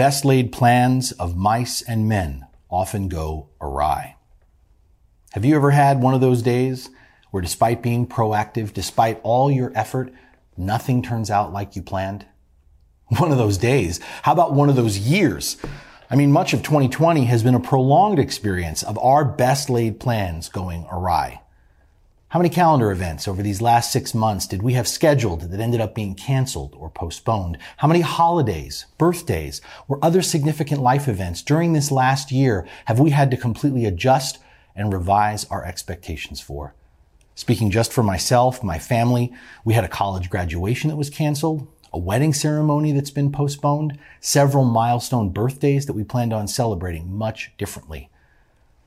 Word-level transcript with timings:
Best 0.00 0.24
laid 0.24 0.50
plans 0.50 1.12
of 1.12 1.36
mice 1.36 1.82
and 1.82 2.08
men 2.08 2.46
often 2.70 3.06
go 3.06 3.50
awry. 3.60 4.16
Have 5.32 5.44
you 5.44 5.54
ever 5.54 5.72
had 5.72 6.00
one 6.00 6.14
of 6.14 6.22
those 6.22 6.40
days 6.40 6.88
where 7.30 7.42
despite 7.42 7.82
being 7.82 8.06
proactive, 8.06 8.72
despite 8.72 9.20
all 9.22 9.50
your 9.50 9.70
effort, 9.74 10.10
nothing 10.56 11.02
turns 11.02 11.30
out 11.30 11.52
like 11.52 11.76
you 11.76 11.82
planned? 11.82 12.24
One 13.18 13.30
of 13.30 13.36
those 13.36 13.58
days. 13.58 14.00
How 14.22 14.32
about 14.32 14.54
one 14.54 14.70
of 14.70 14.76
those 14.76 14.96
years? 14.96 15.58
I 16.10 16.16
mean, 16.16 16.32
much 16.32 16.54
of 16.54 16.62
2020 16.62 17.26
has 17.26 17.42
been 17.42 17.54
a 17.54 17.60
prolonged 17.60 18.18
experience 18.18 18.82
of 18.82 18.96
our 19.00 19.22
best 19.22 19.68
laid 19.68 20.00
plans 20.00 20.48
going 20.48 20.86
awry. 20.90 21.42
How 22.30 22.38
many 22.38 22.48
calendar 22.48 22.92
events 22.92 23.26
over 23.26 23.42
these 23.42 23.60
last 23.60 23.90
six 23.90 24.14
months 24.14 24.46
did 24.46 24.62
we 24.62 24.74
have 24.74 24.86
scheduled 24.86 25.40
that 25.40 25.58
ended 25.58 25.80
up 25.80 25.96
being 25.96 26.14
canceled 26.14 26.76
or 26.78 26.88
postponed? 26.88 27.58
How 27.78 27.88
many 27.88 28.02
holidays, 28.02 28.86
birthdays, 28.98 29.60
or 29.88 29.98
other 30.00 30.22
significant 30.22 30.80
life 30.80 31.08
events 31.08 31.42
during 31.42 31.72
this 31.72 31.90
last 31.90 32.30
year 32.30 32.68
have 32.84 33.00
we 33.00 33.10
had 33.10 33.32
to 33.32 33.36
completely 33.36 33.84
adjust 33.84 34.38
and 34.76 34.92
revise 34.92 35.44
our 35.46 35.64
expectations 35.64 36.40
for? 36.40 36.76
Speaking 37.34 37.68
just 37.68 37.92
for 37.92 38.04
myself, 38.04 38.62
my 38.62 38.78
family, 38.78 39.32
we 39.64 39.74
had 39.74 39.82
a 39.82 39.88
college 39.88 40.30
graduation 40.30 40.88
that 40.88 40.94
was 40.94 41.10
canceled, 41.10 41.66
a 41.92 41.98
wedding 41.98 42.32
ceremony 42.32 42.92
that's 42.92 43.10
been 43.10 43.32
postponed, 43.32 43.98
several 44.20 44.64
milestone 44.64 45.30
birthdays 45.30 45.86
that 45.86 45.94
we 45.94 46.04
planned 46.04 46.32
on 46.32 46.46
celebrating 46.46 47.12
much 47.12 47.50
differently. 47.58 48.08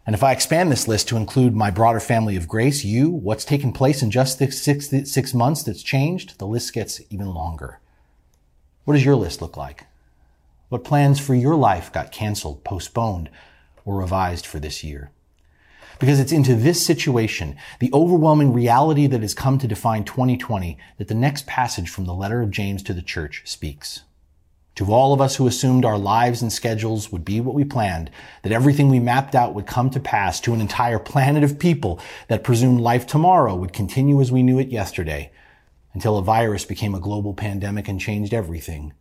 And 0.06 0.14
if 0.14 0.24
I 0.24 0.34
expand 0.34 0.72
this 0.72 0.88
list 0.88 1.08
to 1.10 1.18
include 1.18 1.56
my 1.56 1.72
broader 1.72 2.00
family 2.00 2.36
of 2.36 2.48
grace, 2.48 2.84
you, 2.84 3.10
what's 3.10 3.46
taken 3.46 3.72
place 3.72 4.04
in 4.04 4.12
just 4.12 4.38
six 4.38 5.34
months 5.34 5.64
that's 5.64 5.82
changed, 5.82 6.40
the 6.40 6.48
list 6.48 6.74
gets 6.74 7.02
even 7.10 7.34
longer. 7.34 7.80
What 8.84 8.96
does 8.96 9.06
your 9.06 9.16
list 9.16 9.42
look 9.42 9.56
like? 9.56 9.86
What 10.68 10.84
plans 10.84 11.20
for 11.20 11.36
your 11.36 11.56
life 11.56 11.92
got 11.94 12.12
canceled, 12.12 12.66
postponed, 12.66 13.30
or 13.86 13.98
revised 13.98 14.46
for 14.46 14.60
this 14.60 14.84
year? 14.84 15.12
Because 16.00 16.20
it's 16.20 16.34
into 16.34 16.56
this 16.56 16.86
situation, 16.86 17.56
the 17.80 17.92
overwhelming 17.94 18.52
reality 18.52 19.08
that 19.08 19.22
has 19.22 19.34
come 19.34 19.58
to 19.60 19.68
define 19.68 20.04
2020, 20.04 20.78
that 20.98 21.08
the 21.08 21.14
next 21.14 21.48
passage 21.48 21.90
from 21.90 22.06
the 22.06 22.14
letter 22.14 22.42
of 22.42 22.52
James 22.52 22.84
to 22.84 22.94
the 22.94 23.02
church 23.02 23.44
speaks 23.46 24.02
to 24.76 24.92
all 24.92 25.14
of 25.14 25.22
us 25.22 25.36
who 25.36 25.46
assumed 25.46 25.86
our 25.86 25.98
lives 25.98 26.42
and 26.42 26.52
schedules 26.52 27.12
would 27.12 27.24
be 27.24 27.40
what 27.40 27.54
we 27.54 27.64
planned, 27.64 28.10
that 28.42 28.52
everything 28.52 28.90
we 28.90 29.00
mapped 29.00 29.36
out 29.36 29.54
would 29.54 29.68
come 29.68 29.90
to 29.92 30.00
pass, 30.00 30.40
to 30.42 30.54
an 30.54 30.62
entire 30.62 31.00
planet 31.14 31.44
of 31.44 31.60
people 31.60 32.00
that 32.28 32.44
presumed 32.44 32.82
life 32.82 33.06
tomorrow 33.06 33.56
would 33.56 33.74
continue 33.74 34.20
as 34.20 34.32
we 34.32 34.44
knew 34.44 34.60
it 34.60 34.70
yesterday, 34.70 35.32
until 35.94 36.18
a 36.18 36.24
virus 36.24 36.66
became 36.66 36.96
a 36.96 37.00
global 37.00 37.34
pandemic 37.34 37.88
and 37.88 38.00
changed 38.00 38.34
everything. 38.34 38.94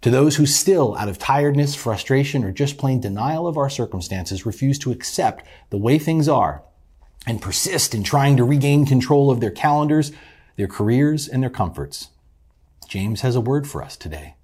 To 0.00 0.10
those 0.10 0.34
who 0.34 0.46
still, 0.46 0.96
out 0.96 1.08
of 1.08 1.18
tiredness, 1.18 1.76
frustration, 1.76 2.42
or 2.42 2.50
just 2.50 2.76
plain 2.76 3.00
denial 3.00 3.46
of 3.46 3.56
our 3.56 3.70
circumstances, 3.70 4.44
refuse 4.44 4.76
to 4.80 4.90
accept 4.90 5.46
the 5.70 5.78
way 5.78 6.00
things 6.00 6.28
are 6.28 6.64
and 7.24 7.40
persist 7.40 7.94
in 7.94 8.02
trying 8.02 8.36
to 8.36 8.44
regain 8.44 8.84
control 8.84 9.30
of 9.30 9.38
their 9.38 9.52
calendars, 9.52 10.10
their 10.56 10.66
careers, 10.66 11.28
and 11.28 11.40
their 11.40 11.50
comforts. 11.50 12.08
James 12.88 13.20
has 13.20 13.36
a 13.36 13.40
word 13.40 13.68
for 13.68 13.80
us 13.80 13.96
today. 13.96 14.34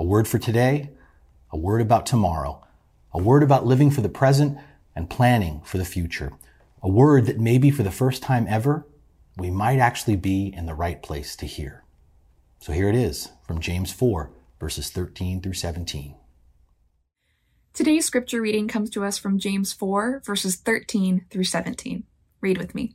A 0.00 0.02
word 0.02 0.26
for 0.26 0.38
today, 0.38 0.88
a 1.52 1.58
word 1.58 1.82
about 1.82 2.06
tomorrow, 2.06 2.66
a 3.12 3.22
word 3.22 3.42
about 3.42 3.66
living 3.66 3.90
for 3.90 4.00
the 4.00 4.08
present 4.08 4.56
and 4.96 5.10
planning 5.10 5.60
for 5.62 5.76
the 5.76 5.84
future. 5.84 6.32
A 6.82 6.88
word 6.88 7.26
that 7.26 7.38
maybe 7.38 7.70
for 7.70 7.82
the 7.82 7.90
first 7.90 8.22
time 8.22 8.46
ever, 8.48 8.86
we 9.36 9.50
might 9.50 9.78
actually 9.78 10.16
be 10.16 10.54
in 10.56 10.64
the 10.64 10.74
right 10.74 11.02
place 11.02 11.36
to 11.36 11.44
hear. 11.44 11.84
So 12.60 12.72
here 12.72 12.88
it 12.88 12.94
is 12.94 13.28
from 13.46 13.60
James 13.60 13.92
4, 13.92 14.30
verses 14.58 14.88
13 14.88 15.42
through 15.42 15.52
17. 15.52 16.14
Today's 17.74 18.06
scripture 18.06 18.40
reading 18.40 18.68
comes 18.68 18.88
to 18.88 19.04
us 19.04 19.18
from 19.18 19.38
James 19.38 19.74
4, 19.74 20.22
verses 20.24 20.56
13 20.56 21.26
through 21.28 21.44
17. 21.44 22.04
Read 22.40 22.56
with 22.56 22.74
me. 22.74 22.94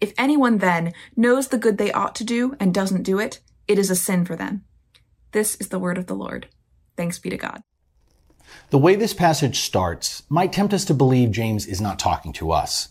If 0.00 0.12
anyone 0.16 0.58
then 0.58 0.92
knows 1.16 1.48
the 1.48 1.58
good 1.58 1.78
they 1.78 1.92
ought 1.92 2.14
to 2.16 2.24
do 2.24 2.56
and 2.60 2.72
doesn't 2.72 3.02
do 3.02 3.18
it, 3.18 3.40
it 3.66 3.78
is 3.78 3.90
a 3.90 3.96
sin 3.96 4.24
for 4.24 4.36
them. 4.36 4.64
This 5.32 5.56
is 5.56 5.68
the 5.68 5.78
word 5.78 5.98
of 5.98 6.06
the 6.06 6.14
Lord. 6.14 6.48
Thanks 6.96 7.18
be 7.18 7.30
to 7.30 7.36
God. 7.36 7.62
The 8.70 8.78
way 8.78 8.94
this 8.94 9.14
passage 9.14 9.60
starts 9.60 10.22
might 10.28 10.52
tempt 10.52 10.72
us 10.72 10.84
to 10.86 10.94
believe 10.94 11.30
James 11.32 11.66
is 11.66 11.80
not 11.80 11.98
talking 11.98 12.32
to 12.34 12.52
us. 12.52 12.88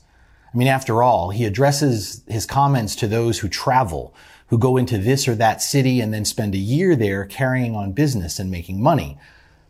I 0.53 0.57
mean, 0.57 0.68
after 0.68 1.01
all, 1.01 1.31
he 1.31 1.45
addresses 1.45 2.23
his 2.28 2.45
comments 2.45 2.95
to 2.97 3.07
those 3.07 3.39
who 3.39 3.50
travel, 3.50 4.13
who 4.47 4.57
go 4.57 4.78
into 4.78 4.97
this 4.97 5.28
or 5.28 5.35
that 5.35 5.62
city 5.62 6.00
and 6.00 6.13
then 6.13 6.25
spend 6.25 6.56
a 6.56 6.59
year 6.59 6.95
there 6.95 7.25
carrying 7.25 7.75
on 7.75 7.91
business 7.91 8.39
and 8.39 8.51
making 8.51 8.81
money. 8.81 9.18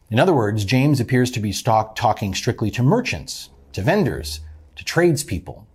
In 0.10 0.20
other 0.20 0.34
words, 0.34 0.66
James 0.66 1.00
appears 1.00 1.32
to 1.32 1.40
be 1.40 1.54
talking 1.54 2.34
strictly 2.34 2.72
to 2.72 2.84
merchants, 2.84 3.50
to 3.74 3.82
vendors, 3.82 4.42
to 4.76 4.84
tradespeople. 4.84 5.68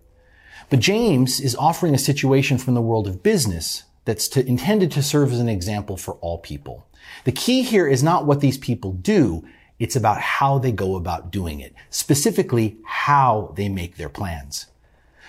But 0.73 0.81
James 0.81 1.39
is 1.39 1.55
offering 1.55 1.95
a 1.95 1.99
situation 1.99 2.57
from 2.57 2.73
the 2.73 2.81
world 2.81 3.07
of 3.07 3.23
business 3.23 3.83
that's 4.07 4.27
to, 4.29 4.49
intended 4.49 4.91
to 4.93 5.03
serve 5.03 5.31
as 5.31 5.39
an 5.39 5.51
example 5.51 5.99
for 5.99 6.15
all 6.23 6.39
people. 6.39 6.87
The 7.25 7.31
key 7.31 7.61
here 7.61 7.87
is 7.87 8.03
not 8.03 8.25
what 8.25 8.41
these 8.41 8.57
people 8.57 8.93
do, 8.93 9.45
it's 9.79 9.97
about 9.97 10.23
how 10.23 10.57
they 10.57 10.73
go 10.73 10.97
about 10.97 11.31
doing 11.31 11.61
it, 11.61 11.75
specifically 11.91 12.79
how 12.85 13.53
they 13.55 13.69
make 13.69 13.99
their 13.99 14.09
plans. 14.09 14.65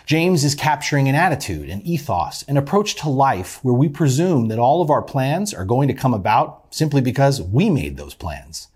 James 0.06 0.46
is 0.46 0.56
capturing 0.56 1.09
an 1.09 1.16
attitude, 1.16 1.70
an 1.70 1.82
ethos, 1.82 2.44
an 2.44 2.56
approach 2.56 2.96
to 3.02 3.09
life 3.09 3.59
where 3.66 3.76
we 3.76 3.90
presume 3.90 4.48
that 4.48 4.59
all 4.59 4.82
of 4.82 4.90
our 4.90 5.02
plans 5.02 5.53
are 5.53 5.66
going 5.66 5.90
to 5.90 5.94
come 5.94 6.14
about 6.14 6.74
simply 6.74 7.02
because 7.02 7.42
we 7.42 7.70
made 7.70 7.98
those 7.98 8.14
plans. 8.14 8.70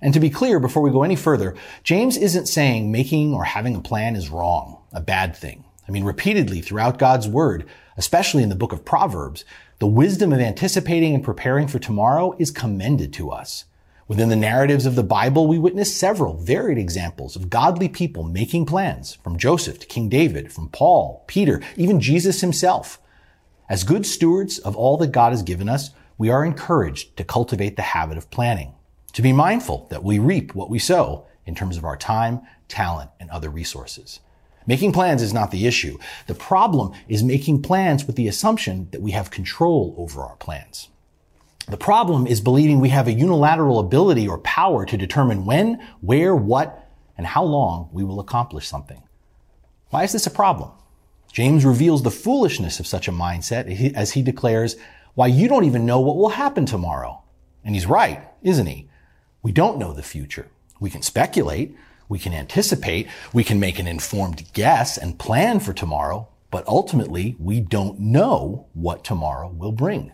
And 0.00 0.14
to 0.14 0.20
be 0.20 0.30
clear, 0.30 0.58
before 0.58 0.82
we 0.82 0.90
go 0.90 1.02
any 1.02 1.16
further, 1.16 1.54
James 1.84 2.16
isn't 2.16 2.46
saying 2.46 2.90
making 2.90 3.34
or 3.34 3.44
having 3.44 3.76
a 3.76 3.82
plan 3.82 4.16
is 4.16 4.30
wrong, 4.30 4.78
a 4.90 5.02
bad 5.02 5.36
thing. 5.36 5.64
I 5.92 5.94
mean, 5.94 6.04
repeatedly 6.04 6.62
throughout 6.62 6.98
God's 6.98 7.28
word, 7.28 7.66
especially 7.98 8.42
in 8.42 8.48
the 8.48 8.56
book 8.56 8.72
of 8.72 8.82
Proverbs, 8.82 9.44
the 9.78 9.86
wisdom 9.86 10.32
of 10.32 10.40
anticipating 10.40 11.14
and 11.14 11.22
preparing 11.22 11.68
for 11.68 11.78
tomorrow 11.78 12.34
is 12.38 12.50
commended 12.50 13.12
to 13.12 13.30
us. 13.30 13.66
Within 14.08 14.30
the 14.30 14.36
narratives 14.36 14.86
of 14.86 14.94
the 14.94 15.02
Bible, 15.02 15.46
we 15.46 15.58
witness 15.58 15.94
several 15.94 16.38
varied 16.38 16.78
examples 16.78 17.36
of 17.36 17.50
godly 17.50 17.90
people 17.90 18.24
making 18.24 18.64
plans, 18.64 19.18
from 19.22 19.36
Joseph 19.36 19.80
to 19.80 19.86
King 19.86 20.08
David, 20.08 20.50
from 20.50 20.70
Paul, 20.70 21.24
Peter, 21.26 21.60
even 21.76 22.00
Jesus 22.00 22.40
himself. 22.40 22.98
As 23.68 23.84
good 23.84 24.06
stewards 24.06 24.58
of 24.60 24.74
all 24.74 24.96
that 24.96 25.12
God 25.12 25.32
has 25.32 25.42
given 25.42 25.68
us, 25.68 25.90
we 26.16 26.30
are 26.30 26.42
encouraged 26.42 27.18
to 27.18 27.22
cultivate 27.22 27.76
the 27.76 27.82
habit 27.82 28.16
of 28.16 28.30
planning, 28.30 28.72
to 29.12 29.20
be 29.20 29.34
mindful 29.34 29.88
that 29.90 30.02
we 30.02 30.18
reap 30.18 30.54
what 30.54 30.70
we 30.70 30.78
sow 30.78 31.26
in 31.44 31.54
terms 31.54 31.76
of 31.76 31.84
our 31.84 31.98
time, 31.98 32.40
talent, 32.66 33.10
and 33.20 33.28
other 33.28 33.50
resources. 33.50 34.20
Making 34.66 34.92
plans 34.92 35.22
is 35.22 35.32
not 35.32 35.50
the 35.50 35.66
issue. 35.66 35.98
The 36.26 36.34
problem 36.34 36.92
is 37.08 37.22
making 37.22 37.62
plans 37.62 38.06
with 38.06 38.16
the 38.16 38.28
assumption 38.28 38.88
that 38.92 39.02
we 39.02 39.10
have 39.12 39.30
control 39.30 39.94
over 39.98 40.22
our 40.22 40.36
plans. 40.36 40.88
The 41.68 41.76
problem 41.76 42.26
is 42.26 42.40
believing 42.40 42.80
we 42.80 42.88
have 42.88 43.06
a 43.06 43.12
unilateral 43.12 43.78
ability 43.78 44.26
or 44.26 44.38
power 44.38 44.84
to 44.84 44.96
determine 44.96 45.44
when, 45.44 45.80
where, 46.00 46.34
what, 46.34 46.90
and 47.16 47.26
how 47.26 47.44
long 47.44 47.88
we 47.92 48.04
will 48.04 48.20
accomplish 48.20 48.66
something. 48.66 49.02
Why 49.90 50.04
is 50.04 50.12
this 50.12 50.26
a 50.26 50.30
problem? 50.30 50.70
James 51.32 51.64
reveals 51.64 52.02
the 52.02 52.10
foolishness 52.10 52.80
of 52.80 52.86
such 52.86 53.08
a 53.08 53.12
mindset 53.12 53.94
as 53.94 54.12
he 54.12 54.22
declares, 54.22 54.76
why 55.14 55.26
you 55.26 55.48
don't 55.48 55.64
even 55.64 55.86
know 55.86 56.00
what 56.00 56.16
will 56.16 56.30
happen 56.30 56.66
tomorrow. 56.66 57.22
And 57.64 57.74
he's 57.74 57.86
right, 57.86 58.22
isn't 58.42 58.66
he? 58.66 58.88
We 59.42 59.52
don't 59.52 59.78
know 59.78 59.92
the 59.92 60.02
future. 60.02 60.48
We 60.80 60.90
can 60.90 61.02
speculate. 61.02 61.76
We 62.08 62.18
can 62.18 62.32
anticipate. 62.32 63.08
We 63.32 63.44
can 63.44 63.60
make 63.60 63.78
an 63.78 63.86
informed 63.86 64.52
guess 64.52 64.96
and 64.98 65.18
plan 65.18 65.60
for 65.60 65.72
tomorrow. 65.72 66.28
But 66.50 66.66
ultimately, 66.68 67.36
we 67.38 67.60
don't 67.60 67.98
know 67.98 68.66
what 68.74 69.04
tomorrow 69.04 69.48
will 69.48 69.72
bring. 69.72 70.12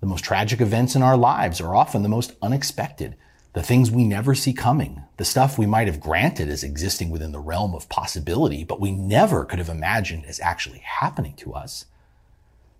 The 0.00 0.06
most 0.06 0.24
tragic 0.24 0.60
events 0.60 0.94
in 0.94 1.02
our 1.02 1.16
lives 1.16 1.60
are 1.60 1.74
often 1.74 2.02
the 2.02 2.08
most 2.08 2.32
unexpected. 2.40 3.16
The 3.52 3.62
things 3.62 3.90
we 3.90 4.04
never 4.04 4.34
see 4.36 4.52
coming, 4.52 5.02
the 5.16 5.24
stuff 5.24 5.58
we 5.58 5.66
might 5.66 5.88
have 5.88 6.00
granted 6.00 6.48
as 6.48 6.62
existing 6.62 7.10
within 7.10 7.32
the 7.32 7.40
realm 7.40 7.74
of 7.74 7.88
possibility, 7.88 8.62
but 8.62 8.80
we 8.80 8.92
never 8.92 9.44
could 9.44 9.58
have 9.58 9.68
imagined 9.68 10.24
as 10.26 10.38
actually 10.38 10.78
happening 10.78 11.34
to 11.38 11.52
us. 11.52 11.86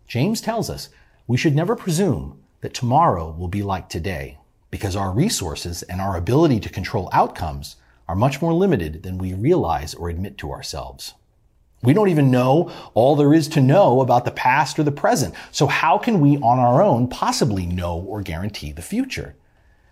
James 0.06 0.40
tells 0.40 0.70
us 0.70 0.88
we 1.26 1.36
should 1.36 1.56
never 1.56 1.74
presume 1.74 2.40
that 2.60 2.72
tomorrow 2.72 3.32
will 3.32 3.48
be 3.48 3.62
like 3.62 3.88
today 3.88 4.38
because 4.70 4.94
our 4.94 5.10
resources 5.10 5.82
and 5.82 6.00
our 6.00 6.16
ability 6.16 6.60
to 6.60 6.68
control 6.68 7.10
outcomes 7.12 7.76
are 8.10 8.16
much 8.16 8.42
more 8.42 8.52
limited 8.52 9.04
than 9.04 9.18
we 9.18 9.32
realize 9.32 9.94
or 9.94 10.08
admit 10.08 10.36
to 10.36 10.50
ourselves. 10.50 11.14
We 11.84 11.92
don't 11.92 12.08
even 12.08 12.28
know 12.28 12.68
all 12.92 13.14
there 13.14 13.32
is 13.32 13.46
to 13.50 13.60
know 13.60 14.00
about 14.00 14.24
the 14.24 14.32
past 14.32 14.80
or 14.80 14.82
the 14.82 14.90
present. 14.90 15.32
So 15.52 15.68
how 15.68 15.96
can 15.96 16.18
we 16.18 16.36
on 16.38 16.58
our 16.58 16.82
own 16.82 17.06
possibly 17.06 17.66
know 17.66 18.00
or 18.00 18.20
guarantee 18.20 18.72
the 18.72 18.82
future? 18.82 19.36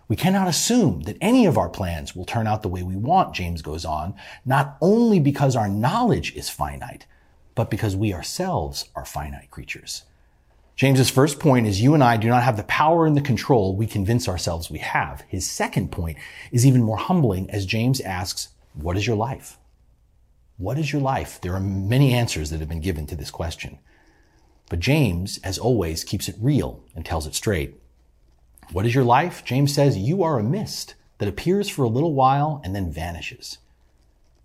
We 0.09 0.17
cannot 0.17 0.49
assume 0.49 1.03
that 1.03 1.15
any 1.21 1.45
of 1.45 1.57
our 1.57 1.69
plans 1.69 2.13
will 2.13 2.25
turn 2.25 2.45
out 2.45 2.61
the 2.61 2.67
way 2.67 2.83
we 2.83 2.97
want, 2.97 3.33
James 3.33 3.61
goes 3.61 3.85
on, 3.85 4.15
not 4.43 4.75
only 4.81 5.21
because 5.21 5.55
our 5.55 5.69
knowledge 5.69 6.35
is 6.35 6.49
finite, 6.49 7.05
but 7.55 7.69
because 7.69 7.95
we 7.95 8.13
ourselves 8.13 8.89
are 8.97 9.05
finite 9.05 9.49
creatures. 9.49 10.03
James's 10.79 11.09
first 11.09 11.41
point 11.41 11.67
is 11.67 11.81
you 11.81 11.93
and 11.93 12.01
I 12.01 12.15
do 12.15 12.29
not 12.29 12.43
have 12.43 12.55
the 12.55 12.63
power 12.63 13.05
and 13.05 13.17
the 13.17 13.19
control 13.19 13.75
we 13.75 13.85
convince 13.85 14.29
ourselves 14.29 14.71
we 14.71 14.79
have. 14.79 15.25
His 15.27 15.45
second 15.45 15.91
point 15.91 16.17
is 16.53 16.65
even 16.65 16.83
more 16.83 16.95
humbling 16.95 17.49
as 17.49 17.65
James 17.65 17.99
asks, 17.99 18.47
what 18.75 18.95
is 18.95 19.05
your 19.05 19.17
life? 19.17 19.57
What 20.55 20.79
is 20.79 20.93
your 20.93 21.01
life? 21.01 21.41
There 21.41 21.53
are 21.53 21.59
many 21.59 22.13
answers 22.13 22.49
that 22.49 22.61
have 22.61 22.69
been 22.69 22.79
given 22.79 23.05
to 23.07 23.17
this 23.17 23.29
question. 23.29 23.79
But 24.69 24.79
James, 24.79 25.37
as 25.43 25.57
always, 25.57 26.05
keeps 26.05 26.29
it 26.29 26.37
real 26.39 26.81
and 26.95 27.05
tells 27.05 27.27
it 27.27 27.35
straight. 27.35 27.75
What 28.71 28.85
is 28.85 28.95
your 28.95 29.03
life? 29.03 29.43
James 29.43 29.73
says, 29.73 29.97
You 29.97 30.23
are 30.23 30.39
a 30.39 30.43
mist 30.43 30.95
that 31.17 31.27
appears 31.27 31.67
for 31.67 31.83
a 31.83 31.89
little 31.89 32.13
while 32.13 32.61
and 32.63 32.73
then 32.73 32.89
vanishes. 32.89 33.57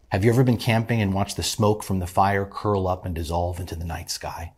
Have 0.08 0.24
you 0.24 0.32
ever 0.32 0.42
been 0.42 0.56
camping 0.56 1.00
and 1.00 1.14
watched 1.14 1.36
the 1.36 1.44
smoke 1.44 1.84
from 1.84 2.00
the 2.00 2.08
fire 2.08 2.44
curl 2.44 2.88
up 2.88 3.06
and 3.06 3.14
dissolve 3.14 3.60
into 3.60 3.76
the 3.76 3.84
night 3.84 4.10
sky? 4.10 4.50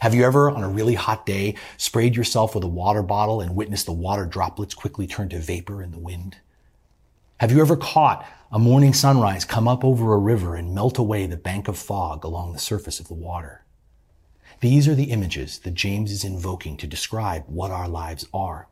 Have 0.00 0.14
you 0.14 0.24
ever, 0.24 0.50
on 0.50 0.62
a 0.62 0.68
really 0.68 0.94
hot 0.94 1.24
day, 1.24 1.54
sprayed 1.76 2.16
yourself 2.16 2.54
with 2.54 2.64
a 2.64 2.68
water 2.68 3.02
bottle 3.02 3.40
and 3.40 3.56
witnessed 3.56 3.86
the 3.86 3.92
water 3.92 4.26
droplets 4.26 4.74
quickly 4.74 5.06
turn 5.06 5.28
to 5.30 5.38
vapor 5.38 5.82
in 5.82 5.90
the 5.90 5.98
wind? 5.98 6.36
Have 7.38 7.52
you 7.52 7.60
ever 7.60 7.76
caught 7.76 8.26
a 8.50 8.58
morning 8.58 8.94
sunrise 8.94 9.44
come 9.44 9.68
up 9.68 9.84
over 9.84 10.12
a 10.12 10.18
river 10.18 10.54
and 10.54 10.74
melt 10.74 10.98
away 10.98 11.26
the 11.26 11.36
bank 11.36 11.68
of 11.68 11.78
fog 11.78 12.24
along 12.24 12.52
the 12.52 12.58
surface 12.58 13.00
of 13.00 13.08
the 13.08 13.14
water? 13.14 13.62
These 14.60 14.88
are 14.88 14.94
the 14.94 15.10
images 15.10 15.58
that 15.60 15.74
James 15.74 16.10
is 16.10 16.24
invoking 16.24 16.76
to 16.78 16.86
describe 16.86 17.44
what 17.46 17.70
our 17.70 17.88
lives 17.88 18.26
are. 18.32 18.68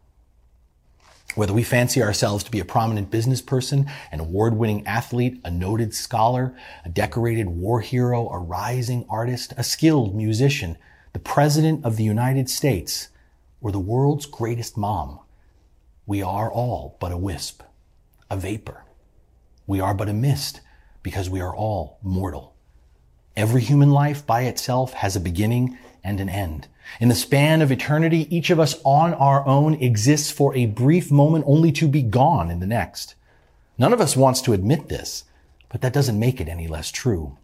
Whether 1.34 1.52
we 1.52 1.62
fancy 1.62 2.02
ourselves 2.02 2.44
to 2.44 2.50
be 2.50 2.60
a 2.60 2.64
prominent 2.64 3.10
business 3.10 3.42
person, 3.42 3.90
an 4.12 4.20
award-winning 4.20 4.86
athlete, 4.86 5.40
a 5.44 5.50
noted 5.50 5.92
scholar, 5.92 6.54
a 6.84 6.88
decorated 6.88 7.48
war 7.48 7.80
hero, 7.80 8.28
a 8.28 8.38
rising 8.38 9.04
artist, 9.10 9.52
a 9.56 9.64
skilled 9.64 10.14
musician, 10.14 10.78
the 11.14 11.20
president 11.20 11.84
of 11.84 11.96
the 11.96 12.04
United 12.04 12.50
States, 12.50 13.08
or 13.60 13.70
the 13.70 13.78
world's 13.78 14.26
greatest 14.26 14.76
mom, 14.76 15.20
we 16.06 16.20
are 16.20 16.52
all 16.52 16.96
but 17.00 17.12
a 17.12 17.16
wisp, 17.16 17.62
a 18.28 18.36
vapor. 18.36 18.84
We 19.66 19.78
are 19.80 19.94
but 19.94 20.08
a 20.08 20.12
mist 20.12 20.60
because 21.04 21.30
we 21.30 21.40
are 21.40 21.54
all 21.54 21.98
mortal. 22.02 22.56
Every 23.36 23.62
human 23.62 23.90
life 23.90 24.26
by 24.26 24.42
itself 24.42 24.92
has 24.94 25.14
a 25.14 25.20
beginning 25.20 25.78
and 26.02 26.20
an 26.20 26.28
end. 26.28 26.66
In 27.00 27.08
the 27.08 27.14
span 27.14 27.62
of 27.62 27.70
eternity, 27.70 28.26
each 28.34 28.50
of 28.50 28.58
us 28.58 28.80
on 28.84 29.14
our 29.14 29.46
own 29.46 29.74
exists 29.74 30.32
for 30.32 30.54
a 30.54 30.66
brief 30.66 31.12
moment 31.12 31.44
only 31.46 31.70
to 31.72 31.86
be 31.86 32.02
gone 32.02 32.50
in 32.50 32.58
the 32.58 32.66
next. 32.66 33.14
None 33.78 33.92
of 33.92 34.00
us 34.00 34.16
wants 34.16 34.42
to 34.42 34.52
admit 34.52 34.88
this, 34.88 35.24
but 35.68 35.80
that 35.80 35.92
doesn't 35.92 36.18
make 36.18 36.40
it 36.40 36.48
any 36.48 36.66
less 36.66 36.90
true. 36.90 37.38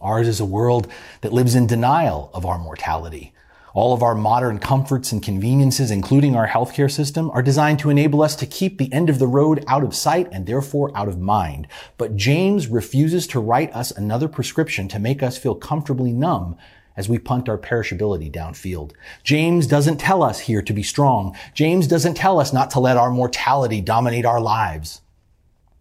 Ours 0.00 0.28
is 0.28 0.40
a 0.40 0.44
world 0.44 0.88
that 1.22 1.32
lives 1.32 1.54
in 1.54 1.66
denial 1.66 2.30
of 2.34 2.44
our 2.44 2.58
mortality, 2.58 3.32
all 3.72 3.92
of 3.92 4.02
our 4.02 4.14
modern 4.14 4.58
comforts 4.58 5.12
and 5.12 5.22
conveniences, 5.22 5.90
including 5.90 6.34
our 6.34 6.48
healthcare 6.48 6.90
system, 6.90 7.30
are 7.30 7.42
designed 7.42 7.78
to 7.78 7.90
enable 7.90 8.22
us 8.22 8.34
to 8.36 8.46
keep 8.46 8.78
the 8.78 8.92
end 8.92 9.10
of 9.10 9.18
the 9.18 9.26
road 9.26 9.62
out 9.68 9.84
of 9.84 9.94
sight 9.94 10.28
and 10.32 10.46
therefore 10.46 10.90
out 10.96 11.08
of 11.08 11.18
mind. 11.18 11.66
But 11.98 12.16
James 12.16 12.68
refuses 12.68 13.26
to 13.28 13.40
write 13.40 13.74
us 13.74 13.90
another 13.90 14.28
prescription 14.28 14.88
to 14.88 14.98
make 14.98 15.22
us 15.22 15.36
feel 15.36 15.54
comfortably 15.54 16.12
numb 16.12 16.56
as 16.96 17.08
we 17.08 17.18
punt 17.18 17.48
our 17.48 17.58
perishability 17.58 18.32
downfield. 18.32 18.92
James 19.22 19.66
doesn't 19.66 19.98
tell 19.98 20.22
us 20.22 20.40
here 20.40 20.62
to 20.62 20.72
be 20.72 20.82
strong. 20.82 21.36
James 21.52 21.86
doesn't 21.86 22.14
tell 22.14 22.40
us 22.40 22.52
not 22.54 22.70
to 22.70 22.80
let 22.80 22.96
our 22.96 23.10
mortality 23.10 23.82
dominate 23.82 24.24
our 24.24 24.40
lives. 24.40 25.02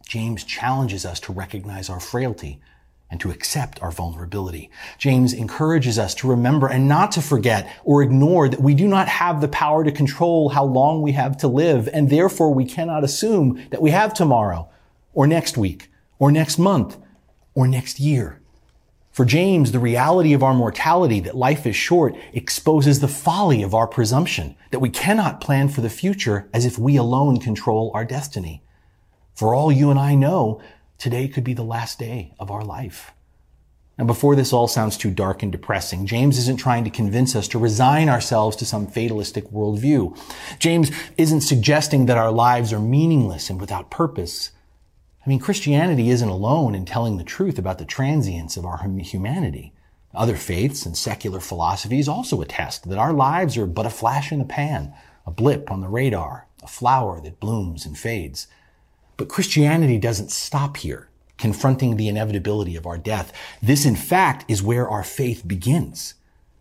James 0.06 0.44
challenges 0.44 1.06
us 1.06 1.19
to 1.21 1.31
recognize 1.31 1.89
our 1.89 2.01
frailty 2.01 2.59
and 3.15 3.21
to 3.21 3.31
accept 3.31 3.81
our 3.81 3.91
vulnerability. 3.91 4.69
James 4.97 5.31
encourages 5.31 5.97
us 5.97 6.13
to 6.13 6.27
remember 6.27 6.67
and 6.67 6.85
not 6.85 7.13
to 7.13 7.21
forget 7.21 7.73
or 7.85 8.03
ignore 8.03 8.50
that 8.50 8.59
we 8.59 8.75
do 8.75 8.89
not 8.89 9.07
have 9.07 9.39
the 9.39 9.47
power 9.47 9.85
to 9.85 9.91
control 9.91 10.50
how 10.50 10.65
long 10.65 11.01
we 11.01 11.13
have 11.13 11.38
to 11.38 11.47
live, 11.47 11.88
and 11.94 12.09
therefore 12.09 12.53
we 12.53 12.65
cannot 12.65 13.06
assume 13.06 13.65
that 13.71 13.81
we 13.81 13.91
have 13.91 14.13
tomorrow, 14.13 14.67
or 15.13 15.27
next 15.27 15.57
week, 15.57 15.89
or 16.19 16.29
next 16.29 16.59
month, 16.59 16.97
or 17.53 17.69
next 17.69 18.01
year. 18.01 18.41
For 19.13 19.23
James, 19.23 19.71
the 19.71 19.79
reality 19.79 20.33
of 20.33 20.44
our 20.44 20.53
mortality, 20.53 21.21
that 21.21 21.38
life 21.38 21.65
is 21.65 21.77
short, 21.77 22.17
exposes 22.33 23.00
the 23.00 23.07
folly 23.07 23.63
of 23.63 23.73
our 23.73 23.88
presumption 23.88 24.57
that 24.71 24.79
we 24.79 24.89
cannot 24.89 25.39
plan 25.39 25.69
for 25.69 25.79
the 25.79 25.89
future 25.89 26.50
as 26.53 26.65
if 26.65 26.77
we 26.77 26.97
alone 26.97 27.39
control 27.39 27.91
our 27.94 28.03
destiny. 28.03 28.62
For 29.33 29.56
all 29.56 29.71
you 29.71 29.89
and 29.89 29.97
I 29.97 30.15
know, 30.15 30.62
Today 30.97 31.27
could 31.27 31.44
be 31.44 31.53
the 31.53 31.63
last 31.63 32.00
day 32.00 32.33
of 32.39 32.50
our 32.50 32.63
life. 32.63 33.12
Now, 33.97 34.06
before 34.06 34.36
this 34.36 34.51
all 34.51 34.68
sounds 34.68 34.97
too 34.97 35.09
dark 35.09 35.42
and 35.42 35.51
depressing, 35.51 36.06
James 36.06 36.38
isn't 36.38 36.57
trying 36.57 36.83
to 36.83 36.89
convince 36.89 37.33
us 37.36 37.47
to 37.50 37.59
resign 37.59 38.09
ourselves 38.09 38.57
to 38.57 38.65
some 38.65 38.88
fatalistic 38.88 39.45
worldview. 39.51 40.18
James 40.59 40.92
isn't 41.18 41.42
suggesting 41.42 42.06
that 42.06 42.18
our 42.18 42.31
lives 42.31 42.74
are 42.74 42.79
meaningless 42.79 43.50
and 43.50 43.62
without 43.62 43.89
purpose. 43.89 44.51
I 45.25 45.29
mean, 45.29 45.39
Christianity 45.39 46.10
isn't 46.10 46.27
alone 46.27 46.75
in 46.75 46.86
telling 46.86 47.17
the 47.17 47.24
truth 47.24 47.58
about 47.58 47.77
the 47.77 47.86
transience 47.86 48.58
of 48.58 48.65
our 48.65 48.86
humanity. 49.00 49.74
Other 50.13 50.36
faiths 50.36 50.86
and 50.86 50.96
secular 50.96 51.39
philosophies 51.39 52.08
also 52.08 52.41
attest 52.41 52.89
that 52.89 52.98
our 52.98 53.13
lives 53.13 53.58
are 53.58 53.65
but 53.65 53.86
a 53.86 53.89
flash 53.89 54.31
in 54.31 54.39
the 54.39 54.46
pan, 54.46 54.93
a 55.25 55.31
blip 55.31 55.72
on 55.72 55.81
the 55.81 55.88
radar, 55.88 56.48
a 56.62 56.67
flower 56.67 57.22
that 57.22 57.39
blooms 57.39 57.86
and 57.86 57.98
fades. 57.98 58.48
But 59.17 59.29
Christianity 59.29 59.98
doesn't 59.98 60.31
stop 60.31 60.77
here, 60.77 61.10
confronting 61.38 61.95
the 61.95 62.07
inevitability 62.07 62.75
of 62.75 62.86
our 62.86 62.98
death. 62.98 63.31
This, 63.62 63.86
in 63.86 63.95
fact, 63.95 64.45
is 64.48 64.62
where 64.62 64.89
our 64.89 65.03
faith 65.03 65.48
begins. 65.48 66.15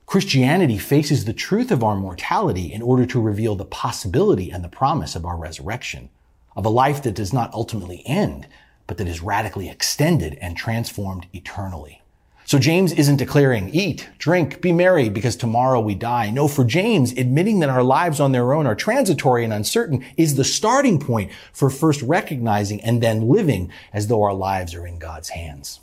Christianity 0.06 0.78
faces 0.78 1.24
the 1.24 1.32
truth 1.32 1.70
of 1.70 1.82
our 1.82 1.96
mortality 1.96 2.72
in 2.72 2.82
order 2.82 3.06
to 3.06 3.20
reveal 3.20 3.56
the 3.56 3.64
possibility 3.64 4.50
and 4.50 4.62
the 4.62 4.68
promise 4.68 5.16
of 5.16 5.24
our 5.24 5.36
resurrection, 5.36 6.10
of 6.54 6.64
a 6.64 6.70
life 6.70 7.02
that 7.02 7.14
does 7.14 7.32
not 7.32 7.52
ultimately 7.52 8.02
end, 8.06 8.46
but 8.86 8.98
that 8.98 9.08
is 9.08 9.22
radically 9.22 9.68
extended 9.68 10.38
and 10.40 10.56
transformed 10.56 11.26
eternally. 11.32 12.02
So 12.46 12.58
James 12.58 12.92
isn't 12.92 13.16
declaring, 13.16 13.70
eat, 13.70 14.08
drink, 14.18 14.60
be 14.60 14.70
merry 14.70 15.08
because 15.08 15.34
tomorrow 15.34 15.80
we 15.80 15.94
die. 15.94 16.30
No, 16.30 16.46
for 16.46 16.64
James, 16.64 17.12
admitting 17.12 17.60
that 17.60 17.70
our 17.70 17.82
lives 17.82 18.20
on 18.20 18.32
their 18.32 18.52
own 18.52 18.66
are 18.66 18.74
transitory 18.74 19.44
and 19.44 19.52
uncertain 19.52 20.04
is 20.18 20.34
the 20.34 20.44
starting 20.44 21.00
point 21.00 21.32
for 21.52 21.70
first 21.70 22.02
recognizing 22.02 22.82
and 22.82 23.02
then 23.02 23.28
living 23.28 23.72
as 23.94 24.08
though 24.08 24.22
our 24.22 24.34
lives 24.34 24.74
are 24.74 24.86
in 24.86 24.98
God's 24.98 25.30
hands. 25.30 25.80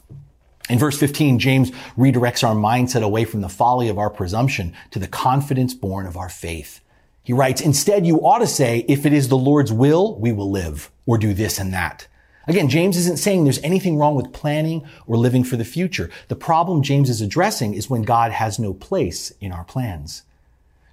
In 0.70 0.78
verse 0.78 0.98
15, 1.00 1.40
James 1.40 1.72
redirects 1.98 2.48
our 2.48 2.56
mindset 2.56 3.02
away 3.02 3.26
from 3.26 3.42
the 3.42 3.50
folly 3.50 3.90
of 3.90 3.98
our 3.98 4.12
presumption 4.12 4.74
to 4.92 5.00
the 5.00 5.08
confidence 5.08 5.74
born 5.74 6.06
of 6.06 6.16
our 6.16 6.30
faith. 6.30 6.80
He 7.24 7.34
writes, 7.34 7.62
instead 7.62 8.06
you 8.06 8.18
ought 8.26 8.40
to 8.40 8.48
say, 8.48 8.86
if 8.88 9.06
it 9.06 9.14
is 9.14 9.30
the 9.30 9.38
Lord's 9.38 9.74
will, 9.74 10.18
we 10.20 10.32
will 10.32 10.50
live 10.50 10.92
or 11.06 11.18
do 11.18 11.34
this 11.34 11.60
and 11.60 11.74
that. 11.74 12.08
Again, 12.48 12.70
James 12.70 12.98
isn't 12.98 13.20
saying 13.20 13.44
there's 13.44 13.62
anything 13.64 13.98
wrong 13.98 14.16
with 14.16 14.34
planning 14.34 14.84
or 15.06 15.18
living 15.18 15.44
for 15.44 15.58
the 15.58 15.66
future. 15.66 16.10
The 16.28 16.36
problem 16.36 16.82
James 16.82 17.10
is 17.10 17.22
addressing 17.22 17.74
is 17.74 17.90
when 17.90 18.02
God 18.02 18.32
has 18.32 18.58
no 18.58 18.74
place 18.74 19.32
in 19.40 19.52
our 19.52 19.64
plans. 19.64 20.24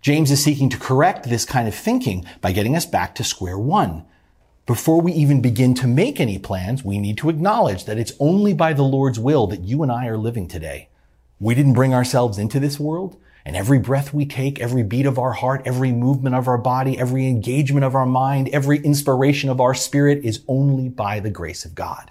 James 0.00 0.30
is 0.30 0.42
seeking 0.42 0.68
to 0.70 0.78
correct 0.78 1.28
this 1.28 1.44
kind 1.44 1.66
of 1.66 1.74
thinking 1.74 2.24
by 2.40 2.52
getting 2.52 2.76
us 2.76 2.86
back 2.86 3.14
to 3.14 3.24
square 3.24 3.58
one. 3.58 4.04
Before 4.66 5.00
we 5.00 5.12
even 5.12 5.40
begin 5.40 5.72
to 5.74 5.86
make 5.86 6.20
any 6.20 6.38
plans, 6.38 6.84
we 6.84 6.98
need 6.98 7.16
to 7.18 7.30
acknowledge 7.30 7.86
that 7.86 7.98
it's 7.98 8.12
only 8.20 8.52
by 8.52 8.74
the 8.74 8.82
Lord's 8.82 9.18
will 9.18 9.46
that 9.46 9.62
you 9.62 9.82
and 9.82 9.90
I 9.90 10.06
are 10.06 10.18
living 10.18 10.46
today. 10.46 10.90
We 11.40 11.54
didn't 11.54 11.72
bring 11.72 11.94
ourselves 11.94 12.38
into 12.38 12.60
this 12.60 12.78
world, 12.78 13.16
And 13.48 13.56
every 13.56 13.78
breath 13.78 14.12
we 14.12 14.26
take, 14.26 14.60
every 14.60 14.82
beat 14.82 15.06
of 15.06 15.18
our 15.18 15.32
heart, 15.32 15.62
every 15.64 15.90
movement 15.90 16.36
of 16.36 16.48
our 16.48 16.58
body, 16.58 16.98
every 16.98 17.26
engagement 17.26 17.82
of 17.82 17.94
our 17.94 18.04
mind, 18.04 18.50
every 18.50 18.76
inspiration 18.76 19.48
of 19.48 19.58
our 19.58 19.72
spirit 19.72 20.22
is 20.22 20.44
only 20.46 20.90
by 20.90 21.18
the 21.18 21.30
grace 21.30 21.64
of 21.64 21.74
God. 21.74 22.10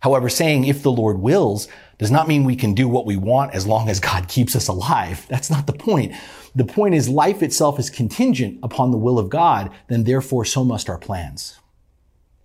However, 0.00 0.30
saying 0.30 0.64
if 0.64 0.82
the 0.82 0.90
Lord 0.90 1.18
wills 1.18 1.68
does 1.98 2.10
not 2.10 2.26
mean 2.26 2.44
we 2.44 2.56
can 2.56 2.72
do 2.72 2.88
what 2.88 3.04
we 3.04 3.18
want 3.18 3.52
as 3.52 3.66
long 3.66 3.90
as 3.90 4.00
God 4.00 4.28
keeps 4.28 4.56
us 4.56 4.66
alive. 4.66 5.26
That's 5.28 5.50
not 5.50 5.66
the 5.66 5.74
point. 5.74 6.14
The 6.54 6.64
point 6.64 6.94
is 6.94 7.10
life 7.10 7.42
itself 7.42 7.78
is 7.78 7.90
contingent 7.90 8.60
upon 8.62 8.92
the 8.92 8.96
will 8.96 9.18
of 9.18 9.28
God, 9.28 9.70
then 9.88 10.04
therefore 10.04 10.46
so 10.46 10.64
must 10.64 10.88
our 10.88 10.96
plans. 10.96 11.60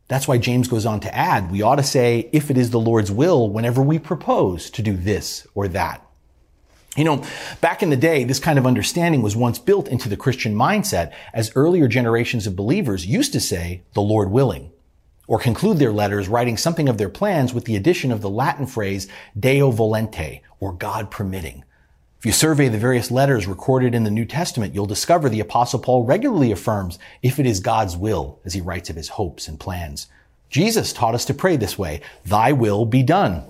That's 0.09 0.27
why 0.27 0.37
James 0.37 0.67
goes 0.67 0.85
on 0.85 0.99
to 0.99 1.15
add, 1.15 1.49
we 1.49 1.61
ought 1.61 1.77
to 1.77 1.83
say, 1.83 2.29
if 2.33 2.51
it 2.51 2.57
is 2.57 2.71
the 2.71 2.79
Lord's 2.79 3.09
will, 3.09 3.49
whenever 3.49 3.81
we 3.81 3.99
propose 3.99 4.69
to 4.71 4.81
do 4.81 4.97
this 4.97 5.47
or 5.55 5.69
that. 5.69 6.05
You 6.95 7.03
know, 7.03 7.23
back 7.59 7.81
in 7.81 7.89
the 7.89 7.97
day, 7.97 8.23
this 8.23 8.39
kind 8.39 8.59
of 8.59 8.67
understanding 8.67 9.23
was 9.23 9.35
once 9.35 9.57
built 9.57 9.87
into 9.87 10.09
the 10.09 10.17
Christian 10.17 10.53
mindset 10.53 11.11
as 11.33 11.51
earlier 11.55 11.87
generations 11.87 12.45
of 12.45 12.55
believers 12.55 13.05
used 13.05 13.33
to 13.33 13.39
say, 13.39 13.81
the 13.93 14.01
Lord 14.01 14.29
willing, 14.29 14.71
or 15.25 15.39
conclude 15.39 15.79
their 15.79 15.91
letters 15.91 16.27
writing 16.27 16.55
something 16.55 16.87
of 16.87 16.99
their 16.99 17.09
plans 17.09 17.51
with 17.51 17.65
the 17.65 17.75
addition 17.75 18.11
of 18.11 18.21
the 18.21 18.29
Latin 18.29 18.67
phrase 18.67 19.07
Deo 19.39 19.71
volente, 19.71 20.41
or 20.59 20.71
God 20.71 21.09
permitting. 21.09 21.63
If 22.19 22.27
you 22.27 22.31
survey 22.31 22.69
the 22.69 22.77
various 22.77 23.09
letters 23.09 23.47
recorded 23.47 23.95
in 23.95 24.03
the 24.03 24.11
New 24.11 24.25
Testament, 24.25 24.75
you'll 24.75 24.85
discover 24.85 25.29
the 25.29 25.39
apostle 25.39 25.79
Paul 25.79 26.05
regularly 26.05 26.51
affirms, 26.51 26.99
if 27.23 27.39
it 27.39 27.47
is 27.47 27.59
God's 27.59 27.97
will, 27.97 28.39
as 28.45 28.53
he 28.53 28.61
writes 28.61 28.91
of 28.91 28.95
his 28.95 29.09
hopes 29.09 29.47
and 29.47 29.59
plans. 29.59 30.07
Jesus 30.49 30.93
taught 30.93 31.15
us 31.15 31.25
to 31.25 31.33
pray 31.33 31.57
this 31.57 31.77
way, 31.77 32.01
thy 32.23 32.51
will 32.51 32.85
be 32.85 33.01
done. 33.01 33.43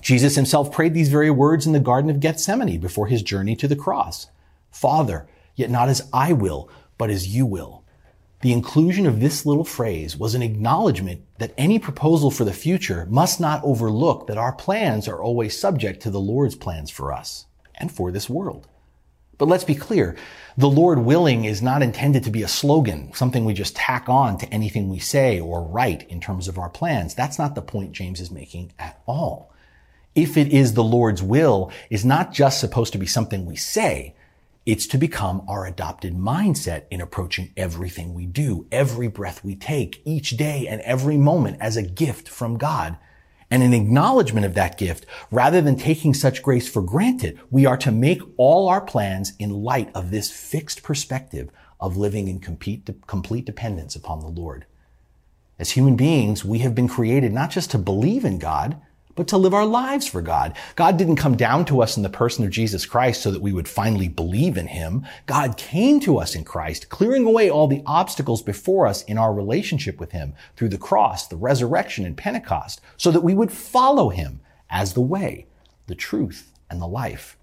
Jesus 0.00 0.36
himself 0.36 0.70
prayed 0.72 0.94
these 0.94 1.08
very 1.08 1.30
words 1.30 1.66
in 1.66 1.72
the 1.72 1.80
Garden 1.80 2.10
of 2.10 2.20
Gethsemane 2.20 2.78
before 2.78 3.08
his 3.08 3.22
journey 3.22 3.56
to 3.56 3.66
the 3.66 3.76
cross. 3.76 4.28
Father, 4.70 5.28
yet 5.56 5.70
not 5.70 5.88
as 5.88 6.08
I 6.12 6.32
will, 6.32 6.70
but 6.96 7.10
as 7.10 7.34
you 7.34 7.46
will. 7.46 7.84
The 8.40 8.52
inclusion 8.52 9.06
of 9.06 9.18
this 9.18 9.44
little 9.44 9.64
phrase 9.64 10.16
was 10.16 10.36
an 10.36 10.42
acknowledgement 10.42 11.22
that 11.38 11.52
any 11.58 11.80
proposal 11.80 12.30
for 12.30 12.44
the 12.44 12.52
future 12.52 13.06
must 13.10 13.40
not 13.40 13.64
overlook 13.64 14.28
that 14.28 14.38
our 14.38 14.52
plans 14.52 15.08
are 15.08 15.20
always 15.20 15.58
subject 15.58 16.00
to 16.02 16.10
the 16.10 16.20
Lord's 16.20 16.54
plans 16.54 16.90
for 16.90 17.12
us 17.12 17.46
and 17.74 17.90
for 17.90 18.12
this 18.12 18.30
world. 18.30 18.68
But 19.36 19.48
let's 19.48 19.64
be 19.64 19.74
clear. 19.74 20.16
The 20.56 20.68
Lord 20.68 21.00
willing 21.00 21.44
is 21.44 21.62
not 21.62 21.82
intended 21.82 22.22
to 22.24 22.30
be 22.30 22.42
a 22.42 22.48
slogan, 22.48 23.12
something 23.14 23.44
we 23.44 23.54
just 23.54 23.74
tack 23.74 24.08
on 24.08 24.38
to 24.38 24.54
anything 24.54 24.88
we 24.88 25.00
say 25.00 25.40
or 25.40 25.62
write 25.62 26.08
in 26.08 26.20
terms 26.20 26.46
of 26.46 26.58
our 26.58 26.70
plans. 26.70 27.14
That's 27.14 27.38
not 27.38 27.56
the 27.56 27.62
point 27.62 27.92
James 27.92 28.20
is 28.20 28.30
making 28.30 28.72
at 28.78 29.00
all 29.06 29.52
if 30.18 30.36
it 30.36 30.48
is 30.48 30.74
the 30.74 30.82
Lord's 30.82 31.22
will, 31.22 31.70
is 31.90 32.04
not 32.04 32.32
just 32.32 32.58
supposed 32.58 32.92
to 32.92 32.98
be 32.98 33.06
something 33.06 33.46
we 33.46 33.54
say. 33.54 34.16
It's 34.66 34.88
to 34.88 34.98
become 34.98 35.44
our 35.48 35.64
adopted 35.64 36.14
mindset 36.14 36.86
in 36.90 37.00
approaching 37.00 37.52
everything 37.56 38.14
we 38.14 38.26
do, 38.26 38.66
every 38.72 39.06
breath 39.06 39.44
we 39.44 39.54
take, 39.54 40.02
each 40.04 40.30
day 40.30 40.66
and 40.66 40.80
every 40.80 41.16
moment 41.16 41.58
as 41.60 41.76
a 41.76 41.82
gift 41.82 42.28
from 42.28 42.58
God. 42.58 42.98
And 43.48 43.62
an 43.62 43.72
acknowledgement 43.72 44.44
of 44.44 44.54
that 44.54 44.76
gift, 44.76 45.06
rather 45.30 45.60
than 45.60 45.76
taking 45.76 46.12
such 46.12 46.42
grace 46.42 46.68
for 46.68 46.82
granted, 46.82 47.38
we 47.48 47.64
are 47.64 47.78
to 47.78 47.92
make 47.92 48.20
all 48.36 48.68
our 48.68 48.80
plans 48.80 49.34
in 49.38 49.62
light 49.62 49.90
of 49.94 50.10
this 50.10 50.32
fixed 50.32 50.82
perspective 50.82 51.48
of 51.80 51.96
living 51.96 52.26
in 52.26 52.40
complete, 52.40 52.90
complete 53.06 53.44
dependence 53.44 53.94
upon 53.94 54.18
the 54.18 54.26
Lord. 54.26 54.66
As 55.60 55.70
human 55.70 55.94
beings, 55.94 56.44
we 56.44 56.58
have 56.58 56.74
been 56.74 56.88
created 56.88 57.32
not 57.32 57.50
just 57.50 57.70
to 57.70 57.78
believe 57.78 58.24
in 58.24 58.38
God, 58.38 58.80
but 59.18 59.26
to 59.26 59.36
live 59.36 59.52
our 59.52 59.66
lives 59.66 60.06
for 60.06 60.22
God. 60.22 60.56
God 60.76 60.96
didn't 60.96 61.16
come 61.16 61.36
down 61.36 61.64
to 61.64 61.82
us 61.82 61.96
in 61.96 62.04
the 62.04 62.08
person 62.08 62.44
of 62.44 62.50
Jesus 62.50 62.86
Christ 62.86 63.20
so 63.20 63.32
that 63.32 63.42
we 63.42 63.52
would 63.52 63.66
finally 63.66 64.06
believe 64.06 64.56
in 64.56 64.68
him. 64.68 65.04
God 65.26 65.56
came 65.56 65.98
to 66.02 66.18
us 66.18 66.36
in 66.36 66.44
Christ, 66.44 66.88
clearing 66.88 67.26
away 67.26 67.50
all 67.50 67.66
the 67.66 67.82
obstacles 67.84 68.42
before 68.42 68.86
us 68.86 69.02
in 69.02 69.18
our 69.18 69.34
relationship 69.34 69.98
with 69.98 70.12
him 70.12 70.34
through 70.54 70.68
the 70.68 70.78
cross, 70.78 71.26
the 71.26 71.34
resurrection, 71.34 72.06
and 72.06 72.16
Pentecost, 72.16 72.80
so 72.96 73.10
that 73.10 73.24
we 73.24 73.34
would 73.34 73.50
follow 73.50 74.10
him 74.10 74.38
as 74.70 74.94
the 74.94 75.00
way, 75.00 75.46
the 75.88 75.96
truth, 75.96 76.52
and 76.70 76.80
the 76.80 76.86
life. 76.86 77.36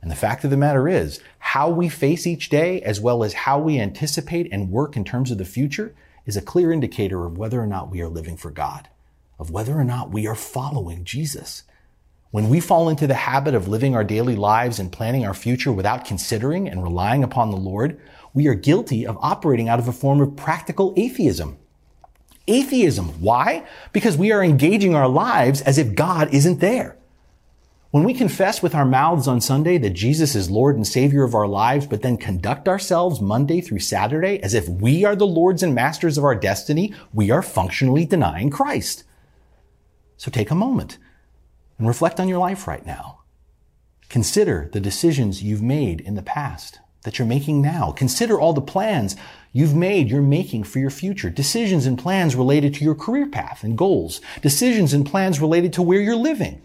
And 0.00 0.10
the 0.10 0.16
fact 0.16 0.42
of 0.42 0.50
the 0.50 0.56
matter 0.56 0.88
is, 0.88 1.20
how 1.38 1.70
we 1.70 1.88
face 1.88 2.26
each 2.26 2.48
day, 2.48 2.82
as 2.82 3.00
well 3.00 3.22
as 3.22 3.32
how 3.32 3.60
we 3.60 3.78
anticipate 3.78 4.48
and 4.50 4.72
work 4.72 4.96
in 4.96 5.04
terms 5.04 5.30
of 5.30 5.38
the 5.38 5.44
future, 5.44 5.94
is 6.26 6.36
a 6.36 6.42
clear 6.42 6.72
indicator 6.72 7.24
of 7.24 7.38
whether 7.38 7.62
or 7.62 7.66
not 7.68 7.92
we 7.92 8.00
are 8.00 8.08
living 8.08 8.36
for 8.36 8.50
God 8.50 8.88
of 9.42 9.50
whether 9.50 9.76
or 9.76 9.82
not 9.82 10.12
we 10.12 10.24
are 10.28 10.36
following 10.36 11.02
Jesus. 11.02 11.64
When 12.30 12.48
we 12.48 12.60
fall 12.60 12.88
into 12.88 13.08
the 13.08 13.14
habit 13.14 13.56
of 13.56 13.66
living 13.66 13.96
our 13.96 14.04
daily 14.04 14.36
lives 14.36 14.78
and 14.78 14.92
planning 14.92 15.26
our 15.26 15.34
future 15.34 15.72
without 15.72 16.04
considering 16.04 16.68
and 16.68 16.80
relying 16.80 17.24
upon 17.24 17.50
the 17.50 17.56
Lord, 17.56 18.00
we 18.32 18.46
are 18.46 18.54
guilty 18.54 19.04
of 19.04 19.18
operating 19.20 19.68
out 19.68 19.80
of 19.80 19.88
a 19.88 19.92
form 19.92 20.20
of 20.20 20.36
practical 20.36 20.94
atheism. 20.96 21.58
Atheism. 22.46 23.20
Why? 23.20 23.66
Because 23.92 24.16
we 24.16 24.30
are 24.30 24.44
engaging 24.44 24.94
our 24.94 25.08
lives 25.08 25.60
as 25.60 25.76
if 25.76 25.96
God 25.96 26.32
isn't 26.32 26.60
there. 26.60 26.96
When 27.90 28.04
we 28.04 28.14
confess 28.14 28.62
with 28.62 28.76
our 28.76 28.86
mouths 28.86 29.26
on 29.26 29.40
Sunday 29.40 29.76
that 29.78 29.90
Jesus 29.90 30.36
is 30.36 30.50
Lord 30.50 30.76
and 30.76 30.86
Savior 30.86 31.24
of 31.24 31.34
our 31.34 31.48
lives, 31.48 31.88
but 31.88 32.00
then 32.00 32.16
conduct 32.16 32.68
ourselves 32.68 33.20
Monday 33.20 33.60
through 33.60 33.80
Saturday 33.80 34.40
as 34.40 34.54
if 34.54 34.68
we 34.68 35.04
are 35.04 35.16
the 35.16 35.26
Lords 35.26 35.64
and 35.64 35.74
Masters 35.74 36.16
of 36.16 36.22
our 36.22 36.36
destiny, 36.36 36.94
we 37.12 37.32
are 37.32 37.42
functionally 37.42 38.06
denying 38.06 38.48
Christ. 38.48 39.02
So 40.22 40.30
take 40.30 40.52
a 40.52 40.54
moment 40.54 40.98
and 41.78 41.88
reflect 41.88 42.20
on 42.20 42.28
your 42.28 42.38
life 42.38 42.68
right 42.68 42.86
now. 42.86 43.22
Consider 44.08 44.70
the 44.72 44.78
decisions 44.78 45.42
you've 45.42 45.64
made 45.64 46.00
in 46.00 46.14
the 46.14 46.22
past 46.22 46.78
that 47.02 47.18
you're 47.18 47.26
making 47.26 47.60
now. 47.60 47.90
Consider 47.90 48.38
all 48.38 48.52
the 48.52 48.60
plans 48.60 49.16
you've 49.52 49.74
made, 49.74 50.08
you're 50.08 50.22
making 50.22 50.62
for 50.62 50.78
your 50.78 50.90
future. 50.90 51.28
Decisions 51.28 51.86
and 51.86 51.98
plans 51.98 52.36
related 52.36 52.72
to 52.74 52.84
your 52.84 52.94
career 52.94 53.26
path 53.26 53.64
and 53.64 53.76
goals. 53.76 54.20
Decisions 54.42 54.92
and 54.94 55.04
plans 55.04 55.40
related 55.40 55.72
to 55.72 55.82
where 55.82 56.00
you're 56.00 56.14
living. 56.14 56.62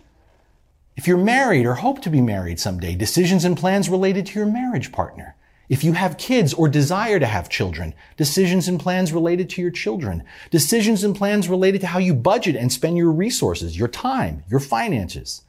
If 0.95 1.07
you're 1.07 1.17
married 1.17 1.65
or 1.65 1.73
hope 1.73 2.03
to 2.03 2.11
be 2.11 2.21
married 2.21 2.59
someday, 2.59 2.93
decisions 2.93 3.43
and 3.43 3.57
plans 3.57 3.89
related 3.89 4.27
to 4.27 4.37
your 4.37 4.47
marriage 4.47 4.91
partner. 4.91 5.35
If 5.69 5.83
you 5.83 5.93
have 5.93 6.17
kids 6.17 6.53
or 6.53 6.69
desire 6.69 7.19
to 7.19 7.25
have 7.25 7.49
children, 7.49 7.93
decisions 8.15 8.69
and 8.69 8.79
plans 8.79 9.11
related 9.11 9.49
to 9.51 9.61
your 9.61 9.71
children, 9.71 10.23
decisions 10.49 11.03
and 11.03 11.13
plans 11.15 11.49
related 11.49 11.81
to 11.81 11.87
how 11.87 11.99
you 11.99 12.13
budget 12.13 12.55
and 12.55 12.71
spend 12.71 12.97
your 12.97 13.11
resources, 13.11 13.77
your 13.77 13.89
time, 13.89 14.43
your 14.49 14.61
finances, 14.61 15.41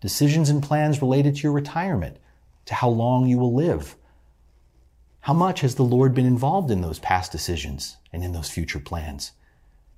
decisions 0.00 0.48
and 0.48 0.62
plans 0.62 1.02
related 1.02 1.34
to 1.36 1.42
your 1.42 1.52
retirement, 1.52 2.18
to 2.66 2.74
how 2.74 2.88
long 2.88 3.26
you 3.26 3.38
will 3.38 3.54
live. 3.54 3.96
How 5.22 5.34
much 5.34 5.62
has 5.62 5.74
the 5.74 5.82
Lord 5.82 6.14
been 6.14 6.26
involved 6.26 6.70
in 6.70 6.80
those 6.80 7.00
past 7.00 7.32
decisions 7.32 7.96
and 8.12 8.22
in 8.22 8.32
those 8.32 8.50
future 8.50 8.78
plans? 8.78 9.32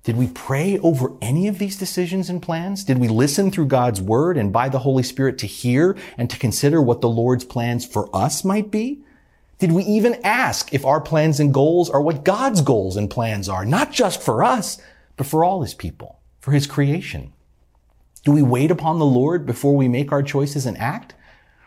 Did 0.03 0.17
we 0.17 0.27
pray 0.27 0.79
over 0.79 1.11
any 1.21 1.47
of 1.47 1.59
these 1.59 1.77
decisions 1.77 2.27
and 2.31 2.41
plans? 2.41 2.83
Did 2.83 2.97
we 2.97 3.07
listen 3.07 3.51
through 3.51 3.67
God's 3.67 4.01
word 4.01 4.35
and 4.35 4.51
by 4.51 4.67
the 4.67 4.79
Holy 4.79 5.03
Spirit 5.03 5.37
to 5.37 5.45
hear 5.45 5.95
and 6.17 6.27
to 6.31 6.39
consider 6.39 6.81
what 6.81 7.01
the 7.01 7.09
Lord's 7.09 7.45
plans 7.45 7.85
for 7.85 8.09
us 8.15 8.43
might 8.43 8.71
be? 8.71 9.03
Did 9.61 9.73
we 9.73 9.83
even 9.83 10.19
ask 10.23 10.73
if 10.73 10.87
our 10.87 10.99
plans 10.99 11.39
and 11.39 11.53
goals 11.53 11.87
are 11.87 12.01
what 12.01 12.23
God's 12.23 12.61
goals 12.61 12.97
and 12.97 13.07
plans 13.07 13.47
are, 13.47 13.63
not 13.63 13.91
just 13.91 14.19
for 14.19 14.43
us, 14.43 14.79
but 15.17 15.27
for 15.27 15.43
all 15.45 15.61
his 15.61 15.75
people, 15.75 16.17
for 16.39 16.51
his 16.51 16.65
creation? 16.65 17.31
Do 18.25 18.31
we 18.31 18.41
wait 18.41 18.71
upon 18.71 18.97
the 18.97 19.05
Lord 19.05 19.45
before 19.45 19.75
we 19.75 19.87
make 19.87 20.11
our 20.11 20.23
choices 20.23 20.65
and 20.65 20.75
act? 20.79 21.13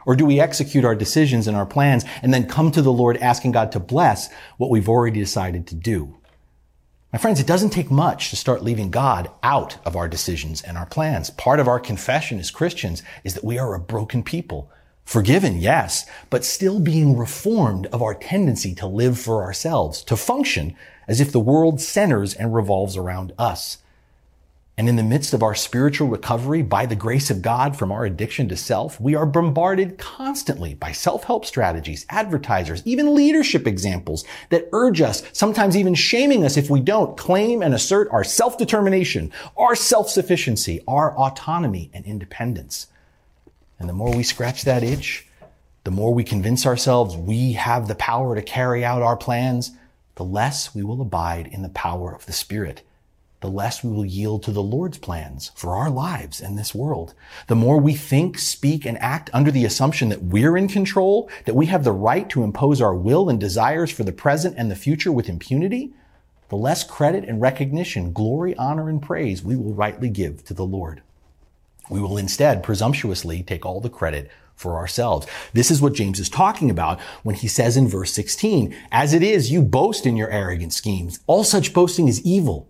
Or 0.06 0.16
do 0.16 0.26
we 0.26 0.40
execute 0.40 0.84
our 0.84 0.96
decisions 0.96 1.46
and 1.46 1.56
our 1.56 1.64
plans 1.64 2.04
and 2.20 2.34
then 2.34 2.48
come 2.48 2.72
to 2.72 2.82
the 2.82 2.92
Lord 2.92 3.16
asking 3.18 3.52
God 3.52 3.70
to 3.70 3.78
bless 3.78 4.28
what 4.56 4.70
we've 4.70 4.88
already 4.88 5.20
decided 5.20 5.64
to 5.68 5.76
do? 5.76 6.16
My 7.12 7.20
friends, 7.20 7.38
it 7.38 7.46
doesn't 7.46 7.70
take 7.70 7.92
much 7.92 8.30
to 8.30 8.36
start 8.36 8.64
leaving 8.64 8.90
God 8.90 9.30
out 9.44 9.78
of 9.86 9.94
our 9.94 10.08
decisions 10.08 10.62
and 10.62 10.76
our 10.76 10.86
plans. 10.86 11.30
Part 11.30 11.60
of 11.60 11.68
our 11.68 11.78
confession 11.78 12.40
as 12.40 12.50
Christians 12.50 13.04
is 13.22 13.34
that 13.34 13.44
we 13.44 13.56
are 13.56 13.72
a 13.72 13.78
broken 13.78 14.24
people 14.24 14.68
Forgiven, 15.04 15.58
yes, 15.58 16.06
but 16.30 16.44
still 16.44 16.80
being 16.80 17.16
reformed 17.16 17.86
of 17.86 18.02
our 18.02 18.14
tendency 18.14 18.74
to 18.76 18.86
live 18.86 19.18
for 19.18 19.42
ourselves, 19.42 20.02
to 20.04 20.16
function 20.16 20.74
as 21.06 21.20
if 21.20 21.30
the 21.30 21.40
world 21.40 21.80
centers 21.80 22.34
and 22.34 22.54
revolves 22.54 22.96
around 22.96 23.32
us. 23.38 23.78
And 24.76 24.88
in 24.88 24.96
the 24.96 25.04
midst 25.04 25.32
of 25.32 25.42
our 25.42 25.54
spiritual 25.54 26.08
recovery 26.08 26.62
by 26.62 26.86
the 26.86 26.96
grace 26.96 27.30
of 27.30 27.42
God 27.42 27.76
from 27.76 27.92
our 27.92 28.04
addiction 28.04 28.48
to 28.48 28.56
self, 28.56 29.00
we 29.00 29.14
are 29.14 29.26
bombarded 29.26 29.98
constantly 29.98 30.74
by 30.74 30.90
self-help 30.90 31.44
strategies, 31.44 32.04
advertisers, 32.08 32.82
even 32.84 33.14
leadership 33.14 33.68
examples 33.68 34.24
that 34.50 34.68
urge 34.72 35.00
us, 35.00 35.22
sometimes 35.32 35.76
even 35.76 35.94
shaming 35.94 36.44
us 36.44 36.56
if 36.56 36.70
we 36.70 36.80
don't 36.80 37.16
claim 37.16 37.62
and 37.62 37.72
assert 37.72 38.08
our 38.10 38.24
self-determination, 38.24 39.30
our 39.56 39.76
self-sufficiency, 39.76 40.80
our 40.88 41.16
autonomy 41.16 41.88
and 41.94 42.04
independence. 42.04 42.88
And 43.84 43.88
the 43.90 43.92
more 43.92 44.16
we 44.16 44.22
scratch 44.22 44.62
that 44.62 44.82
itch, 44.82 45.26
the 45.84 45.90
more 45.90 46.14
we 46.14 46.24
convince 46.24 46.64
ourselves 46.64 47.18
we 47.18 47.52
have 47.52 47.86
the 47.86 47.94
power 47.94 48.34
to 48.34 48.40
carry 48.40 48.82
out 48.82 49.02
our 49.02 49.14
plans, 49.14 49.72
the 50.14 50.24
less 50.24 50.74
we 50.74 50.82
will 50.82 51.02
abide 51.02 51.48
in 51.48 51.60
the 51.60 51.68
power 51.68 52.10
of 52.14 52.24
the 52.24 52.32
Spirit. 52.32 52.82
the 53.44 53.50
less 53.50 53.84
we 53.84 53.90
will 53.90 54.06
yield 54.06 54.42
to 54.42 54.50
the 54.50 54.62
Lord's 54.62 54.96
plans 54.96 55.50
for 55.54 55.76
our 55.76 55.90
lives 55.90 56.40
and 56.40 56.58
this 56.58 56.74
world. 56.74 57.12
The 57.46 57.54
more 57.54 57.78
we 57.78 57.92
think, 57.92 58.38
speak, 58.38 58.86
and 58.86 58.96
act 59.02 59.28
under 59.34 59.50
the 59.50 59.66
assumption 59.66 60.08
that 60.08 60.22
we're 60.22 60.56
in 60.56 60.66
control, 60.66 61.28
that 61.44 61.54
we 61.54 61.66
have 61.66 61.84
the 61.84 61.92
right 61.92 62.26
to 62.30 62.42
impose 62.42 62.80
our 62.80 62.94
will 62.94 63.28
and 63.28 63.38
desires 63.38 63.90
for 63.90 64.02
the 64.02 64.12
present 64.12 64.54
and 64.56 64.70
the 64.70 64.74
future 64.74 65.12
with 65.12 65.28
impunity, 65.28 65.92
the 66.48 66.56
less 66.56 66.84
credit 66.84 67.28
and 67.28 67.42
recognition, 67.42 68.14
glory, 68.14 68.56
honor, 68.56 68.88
and 68.88 69.02
praise 69.02 69.42
we 69.42 69.56
will 69.56 69.74
rightly 69.74 70.08
give 70.08 70.42
to 70.46 70.54
the 70.54 70.64
Lord. 70.64 71.02
We 71.90 72.00
will 72.00 72.16
instead 72.16 72.62
presumptuously 72.62 73.42
take 73.42 73.66
all 73.66 73.80
the 73.80 73.90
credit 73.90 74.30
for 74.54 74.76
ourselves. 74.76 75.26
This 75.52 75.70
is 75.70 75.82
what 75.82 75.94
James 75.94 76.20
is 76.20 76.28
talking 76.28 76.70
about 76.70 77.00
when 77.22 77.34
he 77.34 77.48
says 77.48 77.76
in 77.76 77.88
verse 77.88 78.12
16, 78.12 78.74
as 78.92 79.12
it 79.12 79.22
is, 79.22 79.50
you 79.50 79.62
boast 79.62 80.06
in 80.06 80.16
your 80.16 80.30
arrogant 80.30 80.72
schemes. 80.72 81.20
All 81.26 81.44
such 81.44 81.74
boasting 81.74 82.08
is 82.08 82.22
evil. 82.22 82.68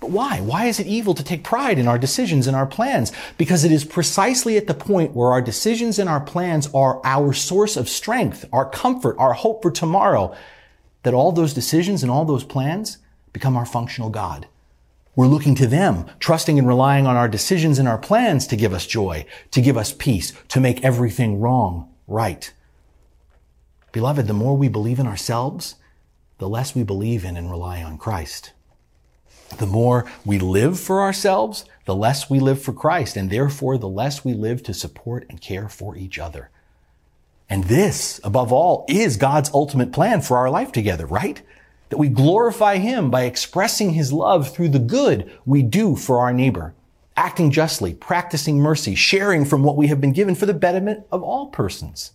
But 0.00 0.10
why? 0.10 0.40
Why 0.40 0.66
is 0.66 0.78
it 0.78 0.86
evil 0.86 1.14
to 1.14 1.24
take 1.24 1.42
pride 1.42 1.78
in 1.78 1.88
our 1.88 1.98
decisions 1.98 2.46
and 2.46 2.54
our 2.54 2.66
plans? 2.66 3.12
Because 3.38 3.64
it 3.64 3.72
is 3.72 3.84
precisely 3.84 4.56
at 4.56 4.66
the 4.66 4.74
point 4.74 5.14
where 5.14 5.30
our 5.30 5.40
decisions 5.40 5.98
and 5.98 6.08
our 6.08 6.20
plans 6.20 6.68
are 6.74 7.00
our 7.04 7.32
source 7.32 7.76
of 7.76 7.88
strength, 7.88 8.44
our 8.52 8.68
comfort, 8.68 9.16
our 9.18 9.32
hope 9.32 9.62
for 9.62 9.70
tomorrow, 9.70 10.34
that 11.02 11.14
all 11.14 11.32
those 11.32 11.54
decisions 11.54 12.02
and 12.02 12.10
all 12.10 12.24
those 12.24 12.44
plans 12.44 12.98
become 13.32 13.56
our 13.56 13.66
functional 13.66 14.10
God. 14.10 14.48
We're 15.16 15.26
looking 15.26 15.54
to 15.56 15.66
them, 15.66 16.04
trusting 16.20 16.58
and 16.58 16.68
relying 16.68 17.06
on 17.06 17.16
our 17.16 17.26
decisions 17.26 17.78
and 17.78 17.88
our 17.88 17.96
plans 17.96 18.46
to 18.48 18.56
give 18.56 18.74
us 18.74 18.86
joy, 18.86 19.24
to 19.50 19.62
give 19.62 19.78
us 19.78 19.92
peace, 19.92 20.32
to 20.48 20.60
make 20.60 20.84
everything 20.84 21.40
wrong 21.40 21.88
right. 22.06 22.52
Beloved, 23.92 24.26
the 24.26 24.34
more 24.34 24.54
we 24.54 24.68
believe 24.68 24.98
in 24.98 25.06
ourselves, 25.06 25.76
the 26.36 26.50
less 26.50 26.74
we 26.74 26.82
believe 26.82 27.24
in 27.24 27.38
and 27.38 27.50
rely 27.50 27.82
on 27.82 27.96
Christ. 27.96 28.52
The 29.56 29.66
more 29.66 30.04
we 30.24 30.38
live 30.38 30.78
for 30.78 31.00
ourselves, 31.00 31.64
the 31.86 31.94
less 31.94 32.28
we 32.28 32.38
live 32.38 32.60
for 32.60 32.74
Christ, 32.74 33.16
and 33.16 33.30
therefore 33.30 33.78
the 33.78 33.88
less 33.88 34.22
we 34.22 34.34
live 34.34 34.62
to 34.64 34.74
support 34.74 35.24
and 35.30 35.40
care 35.40 35.70
for 35.70 35.96
each 35.96 36.18
other. 36.18 36.50
And 37.48 37.64
this, 37.64 38.20
above 38.22 38.52
all, 38.52 38.84
is 38.86 39.16
God's 39.16 39.50
ultimate 39.54 39.92
plan 39.92 40.20
for 40.20 40.36
our 40.36 40.50
life 40.50 40.72
together, 40.72 41.06
right? 41.06 41.40
That 41.88 41.98
we 41.98 42.08
glorify 42.08 42.78
Him 42.78 43.10
by 43.10 43.22
expressing 43.22 43.90
His 43.90 44.12
love 44.12 44.52
through 44.52 44.70
the 44.70 44.78
good 44.78 45.30
we 45.44 45.62
do 45.62 45.96
for 45.96 46.18
our 46.20 46.32
neighbor, 46.32 46.74
acting 47.16 47.50
justly, 47.50 47.94
practicing 47.94 48.58
mercy, 48.58 48.94
sharing 48.94 49.44
from 49.44 49.62
what 49.62 49.76
we 49.76 49.86
have 49.86 50.00
been 50.00 50.12
given 50.12 50.34
for 50.34 50.46
the 50.46 50.54
betterment 50.54 51.06
of 51.12 51.22
all 51.22 51.46
persons. 51.46 52.12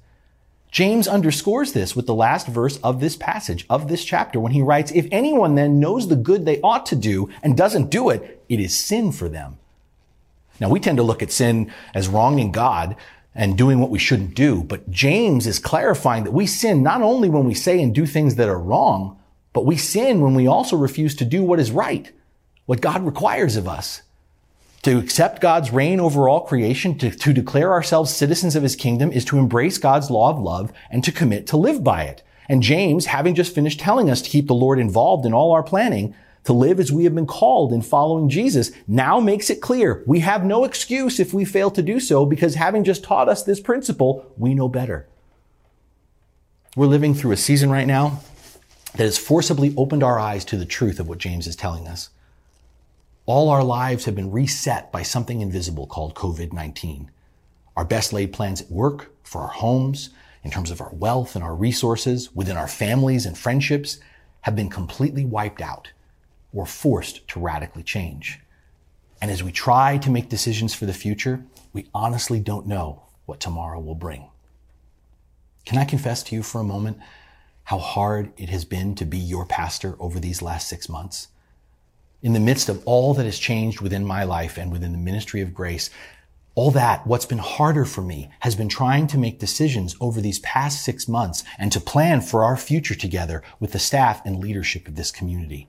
James 0.71 1.05
underscores 1.05 1.73
this 1.73 1.97
with 1.97 2.07
the 2.07 2.15
last 2.15 2.47
verse 2.47 2.77
of 2.77 3.01
this 3.01 3.17
passage, 3.17 3.65
of 3.69 3.89
this 3.89 4.05
chapter, 4.05 4.39
when 4.39 4.53
he 4.53 4.61
writes, 4.61 4.91
If 4.91 5.05
anyone 5.11 5.55
then 5.55 5.81
knows 5.81 6.07
the 6.07 6.15
good 6.15 6.45
they 6.45 6.61
ought 6.61 6.85
to 6.87 6.95
do 6.95 7.29
and 7.43 7.57
doesn't 7.57 7.91
do 7.91 8.09
it, 8.09 8.41
it 8.47 8.59
is 8.59 8.77
sin 8.77 9.11
for 9.11 9.27
them. 9.27 9.57
Now, 10.61 10.69
we 10.69 10.79
tend 10.79 10.97
to 10.97 11.03
look 11.03 11.21
at 11.21 11.31
sin 11.31 11.73
as 11.93 12.07
wronging 12.07 12.53
God 12.53 12.95
and 13.35 13.57
doing 13.57 13.79
what 13.79 13.89
we 13.89 13.99
shouldn't 13.99 14.35
do, 14.35 14.63
but 14.63 14.89
James 14.89 15.45
is 15.45 15.59
clarifying 15.59 16.23
that 16.23 16.31
we 16.31 16.45
sin 16.47 16.83
not 16.83 17.01
only 17.01 17.29
when 17.29 17.45
we 17.45 17.53
say 17.53 17.81
and 17.81 17.93
do 17.93 18.05
things 18.05 18.35
that 18.35 18.47
are 18.47 18.59
wrong, 18.59 19.17
but 19.53 19.65
we 19.65 19.77
sin 19.77 20.22
when 20.22 20.36
we 20.36 20.48
also 20.48 20.75
refuse 20.75 21.15
to 21.15 21.25
do 21.25 21.43
what 21.43 21.60
is 21.60 21.72
right, 21.72 22.12
what 22.65 22.81
God 22.81 23.05
requires 23.05 23.55
of 23.55 23.67
us 23.67 24.01
to 24.84 24.98
accept 24.98 25.41
God's 25.41 25.72
reign 25.72 26.00
over 26.00 26.27
all 26.27 26.41
creation, 26.41 26.98
to, 26.98 27.12
to 27.12 27.34
declare 27.34 27.72
ourselves 27.72 28.15
citizens 28.15 28.55
of 28.55 28.63
his 28.63 28.75
kingdom 28.75 29.12
is 29.12 29.25
to 29.25 29.38
embrace 29.38 29.77
God's 29.77 30.10
law 30.10 30.29
of 30.29 30.39
love 30.39 30.74
and 30.89 31.03
to 31.03 31.12
commit 31.12 31.48
to 31.48 31.58
live 31.58 31.84
by 31.84 32.03
it. 32.03 32.24
And 32.50 32.63
James, 32.63 33.05
having 33.05 33.36
just 33.36 33.53
finished 33.53 33.79
telling 33.79 34.10
us 34.10 34.22
to 34.24 34.29
keep 34.29 34.48
the 34.48 34.55
Lord 34.55 34.79
involved 34.79 35.25
in 35.25 35.34
all 35.34 35.51
our 35.51 35.63
planning, 35.63 36.15
to 36.46 36.53
live 36.53 36.79
as 36.79 36.91
we 36.91 37.03
have 37.03 37.13
been 37.13 37.27
called 37.27 37.72
in 37.72 37.84
following 37.84 38.27
Jesus, 38.27 38.72
now 38.88 39.20
makes 39.20 39.51
it 39.51 39.62
clear 39.62 40.03
we 40.08 40.22
have 40.22 40.43
no 40.43 40.63
excuse 40.63 41.20
if 41.20 41.34
we 41.34 41.46
fail 41.46 41.70
to 41.70 41.84
do 41.84 42.00
so 42.00 42.25
because 42.25 42.55
having 42.55 42.84
just 42.84 43.03
taught 43.03 43.29
us 43.29 43.43
this 43.43 43.60
principle, 43.60 44.25
we 44.36 44.55
know 44.55 44.67
better. 44.67 45.08
We're 46.75 46.88
living 46.88 47.13
through 47.13 47.34
a 47.34 47.38
season 47.38 47.70
right 47.70 47.86
now 47.86 48.22
that 48.93 49.03
has 49.03 49.17
forcibly 49.17 49.74
opened 49.77 50.03
our 50.03 50.19
eyes 50.19 50.45
to 50.45 50.57
the 50.57 50.65
truth 50.65 51.00
of 51.00 51.07
what 51.07 51.17
James 51.17 51.48
is 51.48 51.55
telling 51.55 51.88
us. 51.88 52.10
All 53.25 53.49
our 53.49 53.63
lives 53.63 54.06
have 54.06 54.15
been 54.15 54.32
reset 54.32 54.91
by 54.91 55.04
something 55.04 55.41
invisible 55.41 55.88
called 55.88 56.15
COVID-19. 56.15 57.08
Our 57.77 57.86
best 57.86 58.12
laid 58.12 58.34
plans 58.34 58.62
at 58.62 58.71
work, 58.71 59.12
for 59.23 59.41
our 59.41 59.47
homes, 59.47 60.10
in 60.43 60.51
terms 60.51 60.71
of 60.71 60.82
our 60.82 60.91
wealth 60.91 61.36
and 61.36 61.43
our 61.43 61.56
resources, 61.56 62.36
within 62.36 62.58
our 62.58 62.67
families 62.67 63.25
and 63.25 63.38
friendships, 63.38 63.99
have 64.41 64.56
been 64.56 64.69
completely 64.69 65.23
wiped 65.23 65.62
out 65.62 65.91
or 66.51 66.65
forced 66.65 67.27
to 67.30 67.39
radically 67.39 67.84
change. 67.84 68.39
And 69.21 69.30
as 69.32 69.43
we 69.43 69.51
try 69.51 69.97
to 69.99 70.10
make 70.10 70.30
decisions 70.30 70.73
for 70.73 70.86
the 70.86 70.93
future, 70.93 71.45
we 71.73 71.88
honestly 71.93 72.39
don't 72.39 72.67
know 72.67 73.04
what 73.25 73.39
tomorrow 73.39 73.80
will 73.80 73.95
bring. 73.95 74.27
Can 75.65 75.77
I 75.77 75.86
confess 75.86 76.23
to 76.23 76.36
you 76.36 76.43
for 76.43 76.60
a 76.60 76.65
moment 76.65 76.97
how 77.71 77.79
hard 77.79 78.31
it 78.38 78.49
has 78.49 78.65
been 78.65 78.93
to 78.95 79.05
be 79.05 79.17
your 79.17 79.45
pastor 79.45 79.95
over 79.99 80.19
these 80.19 80.41
last 80.41 80.69
six 80.69 80.88
months? 80.88 81.29
in 82.21 82.34
the 82.34 82.39
midst 82.39 82.69
of 82.69 82.81
all 82.86 83.13
that 83.13 83.25
has 83.25 83.39
changed 83.39 83.81
within 83.81 84.05
my 84.05 84.23
life 84.23 84.57
and 84.57 84.71
within 84.71 84.91
the 84.91 84.97
ministry 84.97 85.41
of 85.41 85.53
grace, 85.53 85.89
all 86.53 86.71
that, 86.71 87.07
what's 87.07 87.25
been 87.25 87.39
harder 87.39 87.86
for 87.86 88.01
me 88.01 88.29
has 88.41 88.55
been 88.55 88.69
trying 88.69 89.07
to 89.07 89.17
make 89.17 89.39
decisions 89.39 89.95
over 90.01 90.19
these 90.19 90.39
past 90.39 90.84
six 90.84 91.07
months 91.07 91.43
and 91.57 91.71
to 91.71 91.79
plan 91.79 92.21
for 92.21 92.43
our 92.43 92.57
future 92.57 92.93
together 92.93 93.41
with 93.60 93.71
the 93.71 93.79
staff 93.79 94.21
and 94.25 94.39
leadership 94.39 94.88
of 94.88 94.95
this 94.95 95.12
community. 95.12 95.67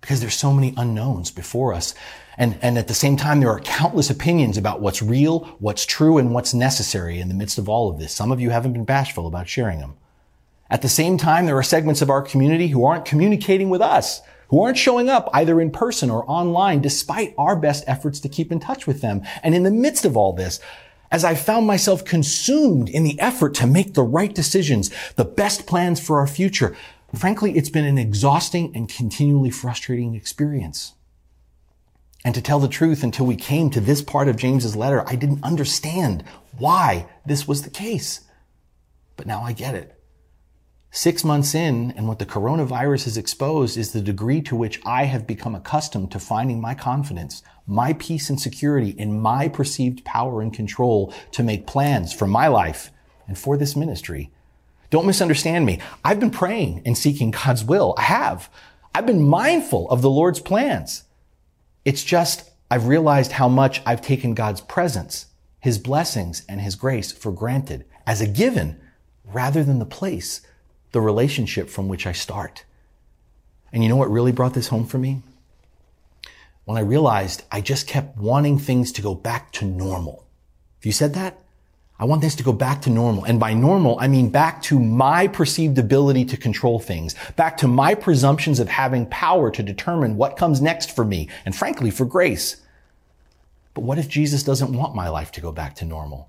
Because 0.00 0.20
there's 0.20 0.36
so 0.36 0.52
many 0.52 0.74
unknowns 0.76 1.30
before 1.30 1.72
us. 1.72 1.94
And, 2.36 2.58
and 2.60 2.76
at 2.76 2.88
the 2.88 2.94
same 2.94 3.16
time, 3.16 3.40
there 3.40 3.48
are 3.48 3.60
countless 3.60 4.10
opinions 4.10 4.58
about 4.58 4.82
what's 4.82 5.00
real, 5.00 5.56
what's 5.60 5.86
true, 5.86 6.18
and 6.18 6.34
what's 6.34 6.52
necessary 6.52 7.18
in 7.18 7.28
the 7.28 7.34
midst 7.34 7.56
of 7.56 7.70
all 7.70 7.90
of 7.90 7.98
this. 7.98 8.12
Some 8.12 8.30
of 8.30 8.40
you 8.40 8.50
haven't 8.50 8.74
been 8.74 8.84
bashful 8.84 9.26
about 9.26 9.48
sharing 9.48 9.80
them. 9.80 9.94
At 10.70 10.82
the 10.82 10.88
same 10.88 11.18
time, 11.18 11.46
there 11.46 11.58
are 11.58 11.62
segments 11.62 12.02
of 12.02 12.10
our 12.10 12.22
community 12.22 12.68
who 12.68 12.84
aren't 12.84 13.04
communicating 13.04 13.70
with 13.70 13.80
us 13.80 14.22
who 14.48 14.62
aren't 14.62 14.78
showing 14.78 15.08
up 15.08 15.28
either 15.32 15.60
in 15.60 15.70
person 15.70 16.10
or 16.10 16.28
online 16.30 16.80
despite 16.80 17.34
our 17.36 17.56
best 17.56 17.82
efforts 17.86 18.20
to 18.20 18.28
keep 18.28 18.52
in 18.52 18.60
touch 18.60 18.86
with 18.86 19.00
them. 19.00 19.22
And 19.42 19.54
in 19.54 19.62
the 19.62 19.70
midst 19.70 20.04
of 20.04 20.16
all 20.16 20.32
this, 20.32 20.60
as 21.10 21.24
I 21.24 21.34
found 21.34 21.66
myself 21.66 22.04
consumed 22.04 22.88
in 22.88 23.04
the 23.04 23.18
effort 23.20 23.54
to 23.54 23.66
make 23.66 23.94
the 23.94 24.02
right 24.02 24.34
decisions, 24.34 24.90
the 25.16 25.24
best 25.24 25.66
plans 25.66 25.98
for 25.98 26.18
our 26.18 26.26
future, 26.26 26.76
frankly, 27.14 27.56
it's 27.56 27.68
been 27.68 27.84
an 27.84 27.98
exhausting 27.98 28.70
and 28.74 28.88
continually 28.88 29.50
frustrating 29.50 30.14
experience. 30.14 30.94
And 32.24 32.34
to 32.34 32.40
tell 32.40 32.58
the 32.58 32.68
truth, 32.68 33.02
until 33.02 33.26
we 33.26 33.36
came 33.36 33.70
to 33.70 33.80
this 33.80 34.02
part 34.02 34.28
of 34.28 34.36
James's 34.36 34.74
letter, 34.74 35.04
I 35.06 35.14
didn't 35.14 35.44
understand 35.44 36.24
why 36.56 37.06
this 37.26 37.46
was 37.46 37.62
the 37.62 37.70
case. 37.70 38.20
But 39.16 39.26
now 39.26 39.42
I 39.42 39.52
get 39.52 39.74
it. 39.74 40.00
Six 40.96 41.24
months 41.24 41.56
in, 41.56 41.90
and 41.96 42.06
what 42.06 42.20
the 42.20 42.24
coronavirus 42.24 43.06
has 43.06 43.16
exposed 43.16 43.76
is 43.76 43.90
the 43.90 44.00
degree 44.00 44.40
to 44.42 44.54
which 44.54 44.80
I 44.86 45.06
have 45.06 45.26
become 45.26 45.56
accustomed 45.56 46.12
to 46.12 46.20
finding 46.20 46.60
my 46.60 46.76
confidence, 46.76 47.42
my 47.66 47.94
peace 47.94 48.30
and 48.30 48.40
security 48.40 48.90
in 48.90 49.20
my 49.20 49.48
perceived 49.48 50.04
power 50.04 50.40
and 50.40 50.54
control 50.54 51.12
to 51.32 51.42
make 51.42 51.66
plans 51.66 52.12
for 52.12 52.28
my 52.28 52.46
life 52.46 52.92
and 53.26 53.36
for 53.36 53.56
this 53.56 53.74
ministry. 53.74 54.30
Don't 54.90 55.04
misunderstand 55.04 55.66
me. 55.66 55.80
I've 56.04 56.20
been 56.20 56.30
praying 56.30 56.82
and 56.86 56.96
seeking 56.96 57.32
God's 57.32 57.64
will. 57.64 57.96
I 57.98 58.02
have. 58.02 58.48
I've 58.94 59.04
been 59.04 59.28
mindful 59.28 59.90
of 59.90 60.00
the 60.00 60.10
Lord's 60.10 60.38
plans. 60.38 61.02
It's 61.84 62.04
just 62.04 62.52
I've 62.70 62.86
realized 62.86 63.32
how 63.32 63.48
much 63.48 63.82
I've 63.84 64.00
taken 64.00 64.32
God's 64.32 64.60
presence, 64.60 65.26
His 65.58 65.76
blessings, 65.76 66.44
and 66.48 66.60
His 66.60 66.76
grace 66.76 67.10
for 67.10 67.32
granted 67.32 67.84
as 68.06 68.20
a 68.20 68.28
given 68.28 68.80
rather 69.24 69.64
than 69.64 69.80
the 69.80 69.84
place 69.84 70.40
the 70.94 71.00
relationship 71.00 71.68
from 71.68 71.88
which 71.88 72.06
I 72.06 72.12
start. 72.12 72.64
And 73.72 73.82
you 73.82 73.88
know 73.88 73.96
what 73.96 74.10
really 74.10 74.30
brought 74.30 74.54
this 74.54 74.68
home 74.68 74.86
for 74.86 74.96
me? 74.96 75.22
When 76.64 76.78
I 76.78 76.82
realized 76.82 77.42
I 77.50 77.60
just 77.60 77.88
kept 77.88 78.16
wanting 78.16 78.60
things 78.60 78.92
to 78.92 79.02
go 79.02 79.12
back 79.12 79.50
to 79.54 79.64
normal. 79.64 80.24
Have 80.78 80.86
you 80.86 80.92
said 80.92 81.14
that? 81.14 81.40
I 81.98 82.04
want 82.04 82.20
things 82.20 82.36
to 82.36 82.44
go 82.44 82.52
back 82.52 82.82
to 82.82 82.90
normal. 82.90 83.24
And 83.24 83.40
by 83.40 83.54
normal, 83.54 83.98
I 83.98 84.06
mean 84.06 84.30
back 84.30 84.62
to 84.62 84.78
my 84.78 85.26
perceived 85.26 85.78
ability 85.78 86.26
to 86.26 86.36
control 86.36 86.78
things, 86.78 87.16
back 87.34 87.56
to 87.58 87.66
my 87.66 87.96
presumptions 87.96 88.60
of 88.60 88.68
having 88.68 89.06
power 89.06 89.50
to 89.50 89.62
determine 89.64 90.16
what 90.16 90.36
comes 90.36 90.60
next 90.60 90.94
for 90.94 91.04
me, 91.04 91.28
and 91.44 91.56
frankly, 91.56 91.90
for 91.90 92.04
grace. 92.04 92.62
But 93.74 93.82
what 93.82 93.98
if 93.98 94.08
Jesus 94.08 94.44
doesn't 94.44 94.72
want 94.72 94.94
my 94.94 95.08
life 95.08 95.32
to 95.32 95.40
go 95.40 95.50
back 95.50 95.74
to 95.76 95.84
normal? 95.84 96.28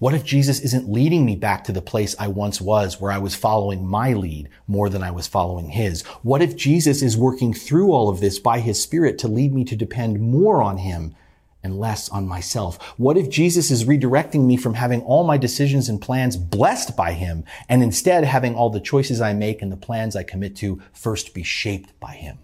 What 0.00 0.14
if 0.14 0.24
Jesus 0.24 0.60
isn't 0.60 0.90
leading 0.90 1.26
me 1.26 1.36
back 1.36 1.62
to 1.64 1.72
the 1.72 1.82
place 1.82 2.16
I 2.18 2.28
once 2.28 2.58
was 2.58 2.98
where 2.98 3.12
I 3.12 3.18
was 3.18 3.34
following 3.34 3.86
my 3.86 4.14
lead 4.14 4.48
more 4.66 4.88
than 4.88 5.02
I 5.02 5.10
was 5.10 5.26
following 5.26 5.68
his? 5.68 6.00
What 6.22 6.40
if 6.40 6.56
Jesus 6.56 7.02
is 7.02 7.18
working 7.18 7.52
through 7.52 7.92
all 7.92 8.08
of 8.08 8.18
this 8.18 8.38
by 8.38 8.60
his 8.60 8.82
spirit 8.82 9.18
to 9.18 9.28
lead 9.28 9.52
me 9.52 9.62
to 9.64 9.76
depend 9.76 10.18
more 10.18 10.62
on 10.62 10.78
him 10.78 11.14
and 11.62 11.78
less 11.78 12.08
on 12.08 12.26
myself? 12.26 12.82
What 12.98 13.18
if 13.18 13.28
Jesus 13.28 13.70
is 13.70 13.84
redirecting 13.84 14.46
me 14.46 14.56
from 14.56 14.72
having 14.72 15.02
all 15.02 15.22
my 15.22 15.36
decisions 15.36 15.90
and 15.90 16.00
plans 16.00 16.38
blessed 16.38 16.96
by 16.96 17.12
him 17.12 17.44
and 17.68 17.82
instead 17.82 18.24
having 18.24 18.54
all 18.54 18.70
the 18.70 18.80
choices 18.80 19.20
I 19.20 19.34
make 19.34 19.60
and 19.60 19.70
the 19.70 19.76
plans 19.76 20.16
I 20.16 20.22
commit 20.22 20.56
to 20.56 20.80
first 20.94 21.34
be 21.34 21.42
shaped 21.42 22.00
by 22.00 22.12
him? 22.12 22.38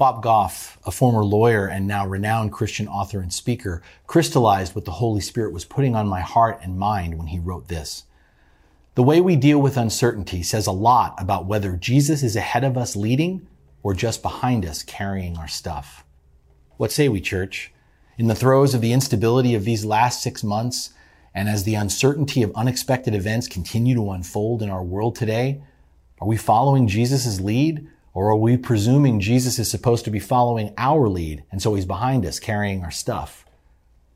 Bob 0.00 0.22
Goff, 0.22 0.78
a 0.86 0.90
former 0.90 1.22
lawyer 1.22 1.66
and 1.66 1.86
now 1.86 2.06
renowned 2.06 2.54
Christian 2.54 2.88
author 2.88 3.20
and 3.20 3.30
speaker, 3.30 3.82
crystallized 4.06 4.74
what 4.74 4.86
the 4.86 4.92
Holy 4.92 5.20
Spirit 5.20 5.52
was 5.52 5.66
putting 5.66 5.94
on 5.94 6.08
my 6.08 6.22
heart 6.22 6.58
and 6.62 6.78
mind 6.78 7.18
when 7.18 7.26
he 7.26 7.38
wrote 7.38 7.68
this. 7.68 8.04
The 8.94 9.02
way 9.02 9.20
we 9.20 9.36
deal 9.36 9.60
with 9.60 9.76
uncertainty 9.76 10.42
says 10.42 10.66
a 10.66 10.72
lot 10.72 11.20
about 11.20 11.44
whether 11.44 11.76
Jesus 11.76 12.22
is 12.22 12.34
ahead 12.34 12.64
of 12.64 12.78
us 12.78 12.96
leading 12.96 13.46
or 13.82 13.92
just 13.92 14.22
behind 14.22 14.64
us 14.64 14.82
carrying 14.82 15.36
our 15.36 15.48
stuff. 15.48 16.02
What 16.78 16.90
say 16.90 17.10
we, 17.10 17.20
church? 17.20 17.70
In 18.16 18.26
the 18.26 18.34
throes 18.34 18.72
of 18.72 18.80
the 18.80 18.94
instability 18.94 19.54
of 19.54 19.66
these 19.66 19.84
last 19.84 20.22
six 20.22 20.42
months, 20.42 20.94
and 21.34 21.46
as 21.46 21.64
the 21.64 21.74
uncertainty 21.74 22.42
of 22.42 22.54
unexpected 22.54 23.14
events 23.14 23.46
continue 23.46 23.94
to 23.96 24.12
unfold 24.12 24.62
in 24.62 24.70
our 24.70 24.82
world 24.82 25.14
today, 25.14 25.60
are 26.22 26.26
we 26.26 26.38
following 26.38 26.88
Jesus' 26.88 27.38
lead 27.38 27.86
or 28.12 28.30
are 28.30 28.36
we 28.36 28.56
presuming 28.56 29.20
Jesus 29.20 29.58
is 29.58 29.70
supposed 29.70 30.04
to 30.04 30.10
be 30.10 30.18
following 30.18 30.74
our 30.76 31.08
lead 31.08 31.44
and 31.50 31.62
so 31.62 31.74
he's 31.74 31.84
behind 31.84 32.26
us 32.26 32.40
carrying 32.40 32.82
our 32.82 32.90
stuff? 32.90 33.44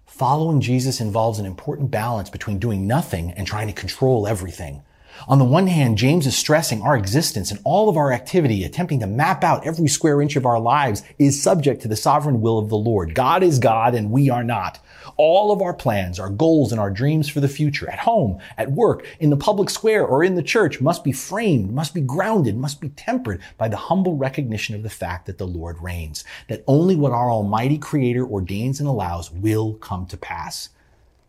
Following 0.07 0.61
Jesus 0.61 1.01
involves 1.01 1.39
an 1.39 1.47
important 1.47 1.91
balance 1.91 2.31
between 2.31 2.59
doing 2.59 2.87
nothing 2.87 3.33
and 3.33 3.47
trying 3.47 3.67
to 3.67 3.73
control 3.73 4.27
everything. 4.27 4.83
On 5.27 5.39
the 5.39 5.45
one 5.45 5.67
hand, 5.67 5.97
James 5.97 6.27
is 6.27 6.37
stressing 6.37 6.83
our 6.83 6.97
existence 6.97 7.51
and 7.51 7.61
all 7.65 7.89
of 7.89 7.97
our 7.97 8.13
activity, 8.13 8.65
attempting 8.65 9.01
to 9.01 9.07
map 9.07 9.43
out 9.43 9.67
every 9.67 9.89
square 9.89 10.21
inch 10.21 10.37
of 10.37 10.45
our 10.45 10.61
lives 10.61 11.03
is 11.19 11.43
subject 11.43 11.81
to 11.83 11.89
the 11.89 11.97
sovereign 11.97 12.41
will 12.41 12.59
of 12.59 12.69
the 12.69 12.77
Lord. 12.77 13.15
God 13.15 13.43
is 13.43 13.59
God 13.59 13.95
and 13.95 14.11
we 14.11 14.29
are 14.29 14.45
not. 14.45 14.81
All 15.17 15.53
of 15.53 15.63
our 15.63 15.75
plans, 15.75 16.19
our 16.19 16.31
goals, 16.31 16.73
and 16.73 16.81
our 16.81 16.91
dreams 16.91 17.29
for 17.29 17.41
the 17.41 17.49
future, 17.49 17.89
at 17.89 18.01
home, 18.01 18.39
at 18.59 18.73
work, 18.73 19.07
in 19.21 19.31
the 19.31 19.37
public 19.37 19.71
square, 19.71 20.05
or 20.05 20.25
in 20.25 20.35
the 20.35 20.43
church, 20.43 20.81
must 20.81 21.05
be 21.05 21.13
framed, 21.13 21.73
must 21.73 21.95
be 21.95 22.01
grounded, 22.01 22.57
must 22.57 22.81
be 22.81 22.89
tempered 22.91 23.41
by 23.57 23.69
the 23.69 23.77
humble 23.77 24.17
recognition 24.17 24.75
of 24.75 24.83
the 24.83 24.91
fact 24.91 25.27
that 25.27 25.39
the 25.39 25.47
Lord 25.47 25.81
reigns, 25.81 26.25
that 26.49 26.65
only 26.67 26.97
what 26.97 27.13
our 27.13 27.31
Almighty 27.31 27.79
Creator 27.79 28.27
ordains 28.27 28.81
and 28.81 28.89
allows 28.89 29.31
will 29.31 29.75
come 29.75 30.07
to 30.07 30.17
pass. 30.17 30.71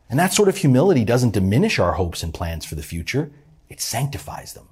And 0.09 0.19
that 0.19 0.33
sort 0.33 0.49
of 0.49 0.57
humility 0.57 1.03
doesn't 1.03 1.33
diminish 1.33 1.79
our 1.79 1.93
hopes 1.93 2.23
and 2.23 2.33
plans 2.33 2.65
for 2.65 2.75
the 2.75 2.83
future. 2.83 3.31
It 3.69 3.81
sanctifies 3.81 4.53
them. 4.53 4.69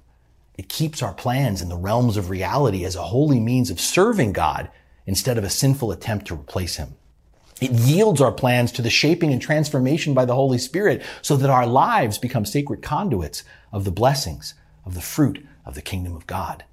It 0.56 0.68
keeps 0.68 1.02
our 1.02 1.14
plans 1.14 1.60
in 1.60 1.68
the 1.68 1.76
realms 1.76 2.16
of 2.16 2.30
reality 2.30 2.84
as 2.84 2.94
a 2.94 3.02
holy 3.02 3.40
means 3.40 3.70
of 3.70 3.80
serving 3.80 4.32
God 4.32 4.70
instead 5.06 5.36
of 5.36 5.44
a 5.44 5.50
sinful 5.50 5.90
attempt 5.90 6.26
to 6.26 6.34
replace 6.34 6.76
Him. 6.76 6.94
It 7.60 7.72
yields 7.72 8.20
our 8.20 8.32
plans 8.32 8.72
to 8.72 8.82
the 8.82 8.90
shaping 8.90 9.32
and 9.32 9.40
transformation 9.40 10.14
by 10.14 10.24
the 10.24 10.34
Holy 10.34 10.58
Spirit 10.58 11.02
so 11.22 11.36
that 11.36 11.50
our 11.50 11.66
lives 11.66 12.18
become 12.18 12.44
sacred 12.44 12.82
conduits 12.82 13.44
of 13.72 13.84
the 13.84 13.90
blessings, 13.90 14.54
of 14.84 14.94
the 14.94 15.00
fruit 15.00 15.44
of 15.64 15.74
the 15.74 15.82
kingdom 15.82 16.14
of 16.14 16.26
God. 16.26 16.64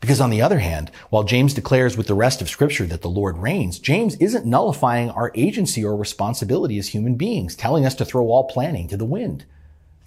Because 0.00 0.20
on 0.20 0.30
the 0.30 0.42
other 0.42 0.58
hand, 0.58 0.90
while 1.10 1.22
James 1.22 1.54
declares 1.54 1.96
with 1.96 2.08
the 2.08 2.14
rest 2.14 2.42
of 2.42 2.48
scripture 2.50 2.86
that 2.86 3.02
the 3.02 3.08
Lord 3.08 3.38
reigns, 3.38 3.78
James 3.78 4.16
isn't 4.16 4.44
nullifying 4.44 5.10
our 5.10 5.30
agency 5.36 5.84
or 5.84 5.96
responsibility 5.96 6.76
as 6.76 6.88
human 6.88 7.14
beings, 7.14 7.54
telling 7.54 7.86
us 7.86 7.94
to 7.94 8.04
throw 8.04 8.26
all 8.26 8.44
planning 8.44 8.88
to 8.88 8.96
the 8.96 9.04
wind. 9.04 9.44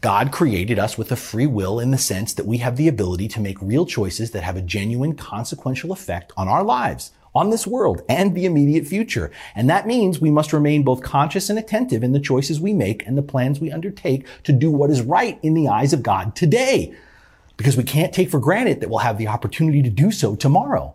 God 0.05 0.31
created 0.31 0.77
us 0.77 0.99
with 0.99 1.11
a 1.11 1.15
free 1.15 1.47
will 1.47 1.79
in 1.79 1.89
the 1.89 1.97
sense 1.97 2.31
that 2.35 2.45
we 2.45 2.57
have 2.57 2.77
the 2.77 2.87
ability 2.87 3.27
to 3.29 3.39
make 3.39 3.59
real 3.59 3.87
choices 3.87 4.29
that 4.29 4.43
have 4.43 4.55
a 4.55 4.61
genuine 4.61 5.15
consequential 5.15 5.91
effect 5.91 6.31
on 6.37 6.47
our 6.47 6.63
lives, 6.63 7.11
on 7.33 7.49
this 7.49 7.65
world, 7.65 8.03
and 8.07 8.35
the 8.35 8.45
immediate 8.45 8.85
future. 8.85 9.31
And 9.55 9.67
that 9.67 9.87
means 9.87 10.21
we 10.21 10.29
must 10.29 10.53
remain 10.53 10.83
both 10.83 11.01
conscious 11.01 11.49
and 11.49 11.57
attentive 11.57 12.03
in 12.03 12.11
the 12.11 12.19
choices 12.19 12.61
we 12.61 12.71
make 12.71 13.07
and 13.07 13.17
the 13.17 13.23
plans 13.23 13.59
we 13.59 13.71
undertake 13.71 14.27
to 14.43 14.51
do 14.51 14.69
what 14.69 14.91
is 14.91 15.01
right 15.01 15.39
in 15.41 15.55
the 15.55 15.69
eyes 15.69 15.91
of 15.91 16.03
God 16.03 16.35
today. 16.35 16.95
Because 17.57 17.75
we 17.75 17.83
can't 17.83 18.13
take 18.13 18.29
for 18.29 18.39
granted 18.39 18.81
that 18.81 18.91
we'll 18.91 18.99
have 18.99 19.17
the 19.17 19.29
opportunity 19.29 19.81
to 19.81 19.89
do 19.89 20.11
so 20.11 20.35
tomorrow. 20.35 20.93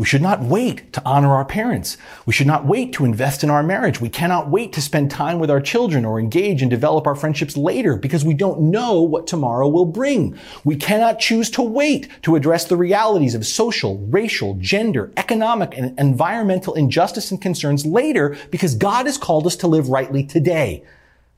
We 0.00 0.06
should 0.06 0.22
not 0.22 0.40
wait 0.40 0.94
to 0.94 1.02
honor 1.04 1.34
our 1.34 1.44
parents. 1.44 1.98
We 2.24 2.32
should 2.32 2.46
not 2.46 2.64
wait 2.64 2.94
to 2.94 3.04
invest 3.04 3.44
in 3.44 3.50
our 3.50 3.62
marriage. 3.62 4.00
We 4.00 4.08
cannot 4.08 4.48
wait 4.48 4.72
to 4.72 4.80
spend 4.80 5.10
time 5.10 5.38
with 5.38 5.50
our 5.50 5.60
children 5.60 6.06
or 6.06 6.18
engage 6.18 6.62
and 6.62 6.70
develop 6.70 7.06
our 7.06 7.14
friendships 7.14 7.54
later 7.54 7.96
because 7.96 8.24
we 8.24 8.32
don't 8.32 8.70
know 8.70 9.02
what 9.02 9.26
tomorrow 9.26 9.68
will 9.68 9.84
bring. 9.84 10.38
We 10.64 10.76
cannot 10.76 11.18
choose 11.18 11.50
to 11.50 11.60
wait 11.60 12.08
to 12.22 12.34
address 12.34 12.64
the 12.64 12.78
realities 12.78 13.34
of 13.34 13.46
social, 13.46 13.98
racial, 14.06 14.54
gender, 14.54 15.12
economic, 15.18 15.76
and 15.76 15.98
environmental 16.00 16.72
injustice 16.72 17.30
and 17.30 17.38
concerns 17.38 17.84
later 17.84 18.38
because 18.50 18.74
God 18.76 19.04
has 19.04 19.18
called 19.18 19.46
us 19.46 19.56
to 19.56 19.68
live 19.68 19.90
rightly 19.90 20.24
today. 20.24 20.82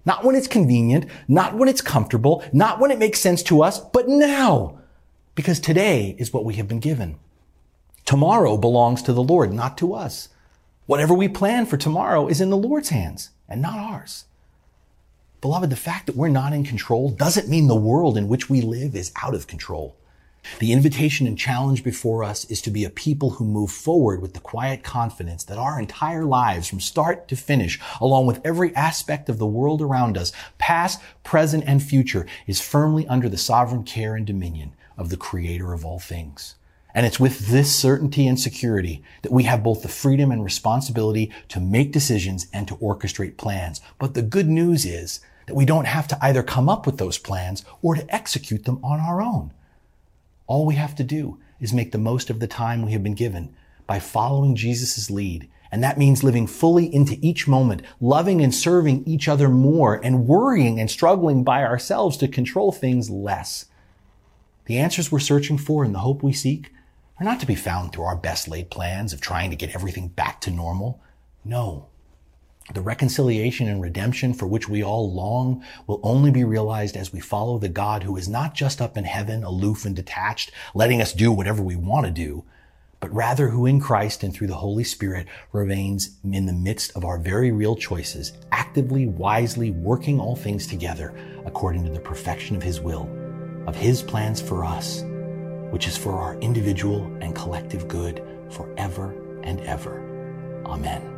Not 0.05 0.23
when 0.23 0.37
it's 0.37 0.47
convenient, 0.47 1.07
not 1.27 1.57
when 1.57 1.69
it's 1.69 1.83
comfortable, 1.83 2.45
not 2.53 2.79
when 2.79 2.93
it 2.93 3.01
makes 3.01 3.19
sense 3.19 3.43
to 3.43 3.65
us, 3.65 3.81
but 3.81 4.09
now. 4.09 4.79
Because 5.35 5.59
today 5.59 6.15
is 6.17 6.33
what 6.33 6.45
we 6.45 6.55
have 6.55 6.69
been 6.69 6.79
given. 6.79 7.19
Tomorrow 8.05 8.57
belongs 8.57 9.03
to 9.03 9.13
the 9.13 9.23
Lord, 9.23 9.53
not 9.53 9.79
to 9.79 9.95
us. 9.95 10.29
Whatever 10.87 11.15
we 11.15 11.29
plan 11.29 11.67
for 11.67 11.77
tomorrow 11.77 12.27
is 12.27 12.41
in 12.41 12.51
the 12.51 12.57
Lord's 12.57 12.89
hands 12.89 13.31
and 13.49 13.63
not 13.63 13.79
ours. 13.79 14.25
Beloved, 15.41 15.71
the 15.71 15.77
fact 15.77 16.07
that 16.07 16.17
we're 16.17 16.29
not 16.29 16.53
in 16.53 16.65
control 16.65 17.11
doesn't 17.11 17.49
mean 17.49 17.67
the 17.67 17.75
world 17.75 18.17
in 18.17 18.29
which 18.29 18.49
we 18.51 18.61
live 18.61 18.95
is 18.95 19.13
out 19.23 19.35
of 19.35 19.47
control. 19.47 19.97
The 20.59 20.73
invitation 20.73 21.27
and 21.27 21.39
challenge 21.39 21.85
before 21.85 22.25
us 22.25 22.45
is 22.47 22.61
to 22.63 22.71
be 22.71 22.85
a 22.85 22.91
people 22.91 23.31
who 23.31 23.45
move 23.45 23.71
forward 23.71 24.21
with 24.21 24.35
the 24.35 24.41
quiet 24.41 24.83
confidence 24.83 25.45
that 25.45 25.59
our 25.59 25.79
entire 25.79 26.25
lives 26.25 26.69
from 26.69 26.81
start 26.81 27.29
to 27.29 27.37
finish, 27.37 27.79
along 28.01 28.27
with 28.27 28.41
every 28.45 28.75
aspect 28.75 29.29
of 29.29 29.39
the 29.39 29.47
world 29.47 29.81
around 29.81 30.19
us, 30.19 30.33
past, 30.59 31.01
present, 31.23 31.63
and 31.67 31.83
future, 31.83 32.27
is 32.47 32.61
firmly 32.61 33.07
under 33.07 33.29
the 33.29 33.39
sovereign 33.39 33.85
care 33.85 34.17
and 34.17 34.27
dominion 34.27 34.75
of 34.97 35.11
the 35.11 35.17
creator 35.17 35.73
of 35.73 35.85
all 35.85 36.01
things. 36.01 36.57
And 36.95 37.07
it's 37.07 37.21
with 37.21 37.49
this 37.49 37.75
certainty 37.75 38.27
and 38.27 38.39
security 38.39 39.03
that 39.23 39.33
we 39.33 39.45
have 39.45 39.63
both 39.63 39.83
the 39.83 39.89
freedom 39.89 40.31
and 40.31 40.45
responsibility 40.45 41.33
to 41.49 41.61
make 41.61 41.93
decisions 41.93 42.47
and 42.53 42.69
to 42.69 42.77
orchestrate 42.77 43.37
plans. 43.37 43.81
But 43.99 44.15
the 44.15 44.23
good 44.23 44.49
news 44.49 44.85
is 44.85 45.21
that 45.47 45.55
we 45.55 45.65
don't 45.65 45.87
have 45.87 46.07
to 46.09 46.19
either 46.25 46.43
come 46.43 46.69
up 46.69 46.87
with 46.87 46.99
those 46.99 47.19
plans 47.19 47.65
or 47.81 47.95
to 47.95 48.15
execute 48.15 48.65
them 48.65 48.79
on 48.85 49.01
our 49.01 49.23
own. 49.23 49.53
All 50.47 50.67
we 50.67 50.75
have 50.75 50.95
to 50.97 51.05
do 51.05 51.39
is 51.61 51.73
make 51.73 51.93
the 51.93 51.99
most 51.99 52.29
of 52.29 52.41
the 52.41 52.47
time 52.47 52.83
we 52.83 52.93
have 52.93 53.03
been 53.03 53.15
given 53.15 53.55
by 53.87 53.99
following 53.99 54.55
Jesus' 54.55 55.11
lead. 55.11 55.49
And 55.71 55.83
that 55.83 55.97
means 55.97 56.23
living 56.23 56.47
fully 56.47 56.95
into 56.95 57.17
each 57.23 57.49
moment, 57.49 57.81
loving 57.99 58.43
and 58.43 58.55
serving 58.55 59.05
each 59.07 59.27
other 59.27 59.49
more, 59.49 59.95
and 60.05 60.27
worrying 60.27 60.79
and 60.79 60.91
struggling 60.91 61.43
by 61.45 61.63
ourselves 61.63 62.19
to 62.19 62.29
control 62.29 62.73
things 62.73 63.09
less. 63.09 63.67
The 64.67 64.79
answers 64.79 65.11
we're 65.11 65.19
searching 65.19 65.57
for 65.57 65.83
and 65.83 65.95
the 65.95 66.01
hope 66.01 66.23
we 66.23 66.35
seek 66.35 66.71
are 67.23 67.25
not 67.25 67.39
to 67.39 67.47
be 67.47 67.55
found 67.55 67.93
through 67.93 68.03
our 68.03 68.17
best 68.17 68.49
laid 68.49 68.69
plans 68.69 69.13
of 69.13 69.21
trying 69.21 69.49
to 69.51 69.57
get 69.57 69.77
everything 69.77 70.09
back 70.09 70.41
to 70.41 70.51
normal. 70.51 71.01
No. 71.45 71.87
The 72.75 72.81
reconciliation 72.81 73.69
and 73.69 73.81
redemption 73.81 74.35
for 74.35 74.49
which 74.49 74.69
we 74.69 74.83
all 74.83 75.13
long 75.13 75.65
will 75.87 76.01
only 76.03 76.33
be 76.33 76.43
realized 76.43 76.97
as 76.97 77.13
we 77.13 77.21
follow 77.21 77.59
the 77.59 77.69
God 77.69 78.03
who 78.03 78.17
is 78.17 78.29
not 78.29 78.55
just 78.55 78.83
up 78.83 78.97
in 78.97 79.05
heaven, 79.05 79.45
aloof 79.45 79.85
and 79.85 79.95
detached, 79.95 80.51
letting 80.75 81.01
us 81.01 81.13
do 81.13 81.31
whatever 81.31 81.63
we 81.63 81.77
want 81.77 82.07
to 82.07 82.13
do, 82.13 82.45
but 82.99 83.15
rather 83.15 83.51
who 83.51 83.67
in 83.67 83.79
Christ 83.79 84.25
and 84.25 84.35
through 84.35 84.49
the 84.49 84.55
Holy 84.55 84.83
Spirit 84.83 85.29
remains 85.53 86.19
in 86.25 86.47
the 86.47 86.53
midst 86.53 86.91
of 86.97 87.05
our 87.05 87.21
very 87.21 87.53
real 87.53 87.77
choices, 87.77 88.33
actively, 88.51 89.07
wisely 89.07 89.71
working 89.71 90.19
all 90.19 90.35
things 90.35 90.67
together 90.67 91.15
according 91.47 91.85
to 91.85 91.93
the 91.93 92.01
perfection 92.01 92.57
of 92.57 92.65
His 92.65 92.81
will, 92.81 93.09
of 93.69 93.77
His 93.77 94.03
plans 94.03 94.41
for 94.41 94.65
us 94.65 95.05
which 95.73 95.89
is 95.89 95.97
for 95.97 96.13
our 96.13 96.37
individual 96.41 97.03
and 97.23 97.35
collective 97.35 97.89
good 97.89 98.23
forever 98.51 99.15
and 99.43 99.59
ever. 99.63 100.03
Amen. 100.67 101.12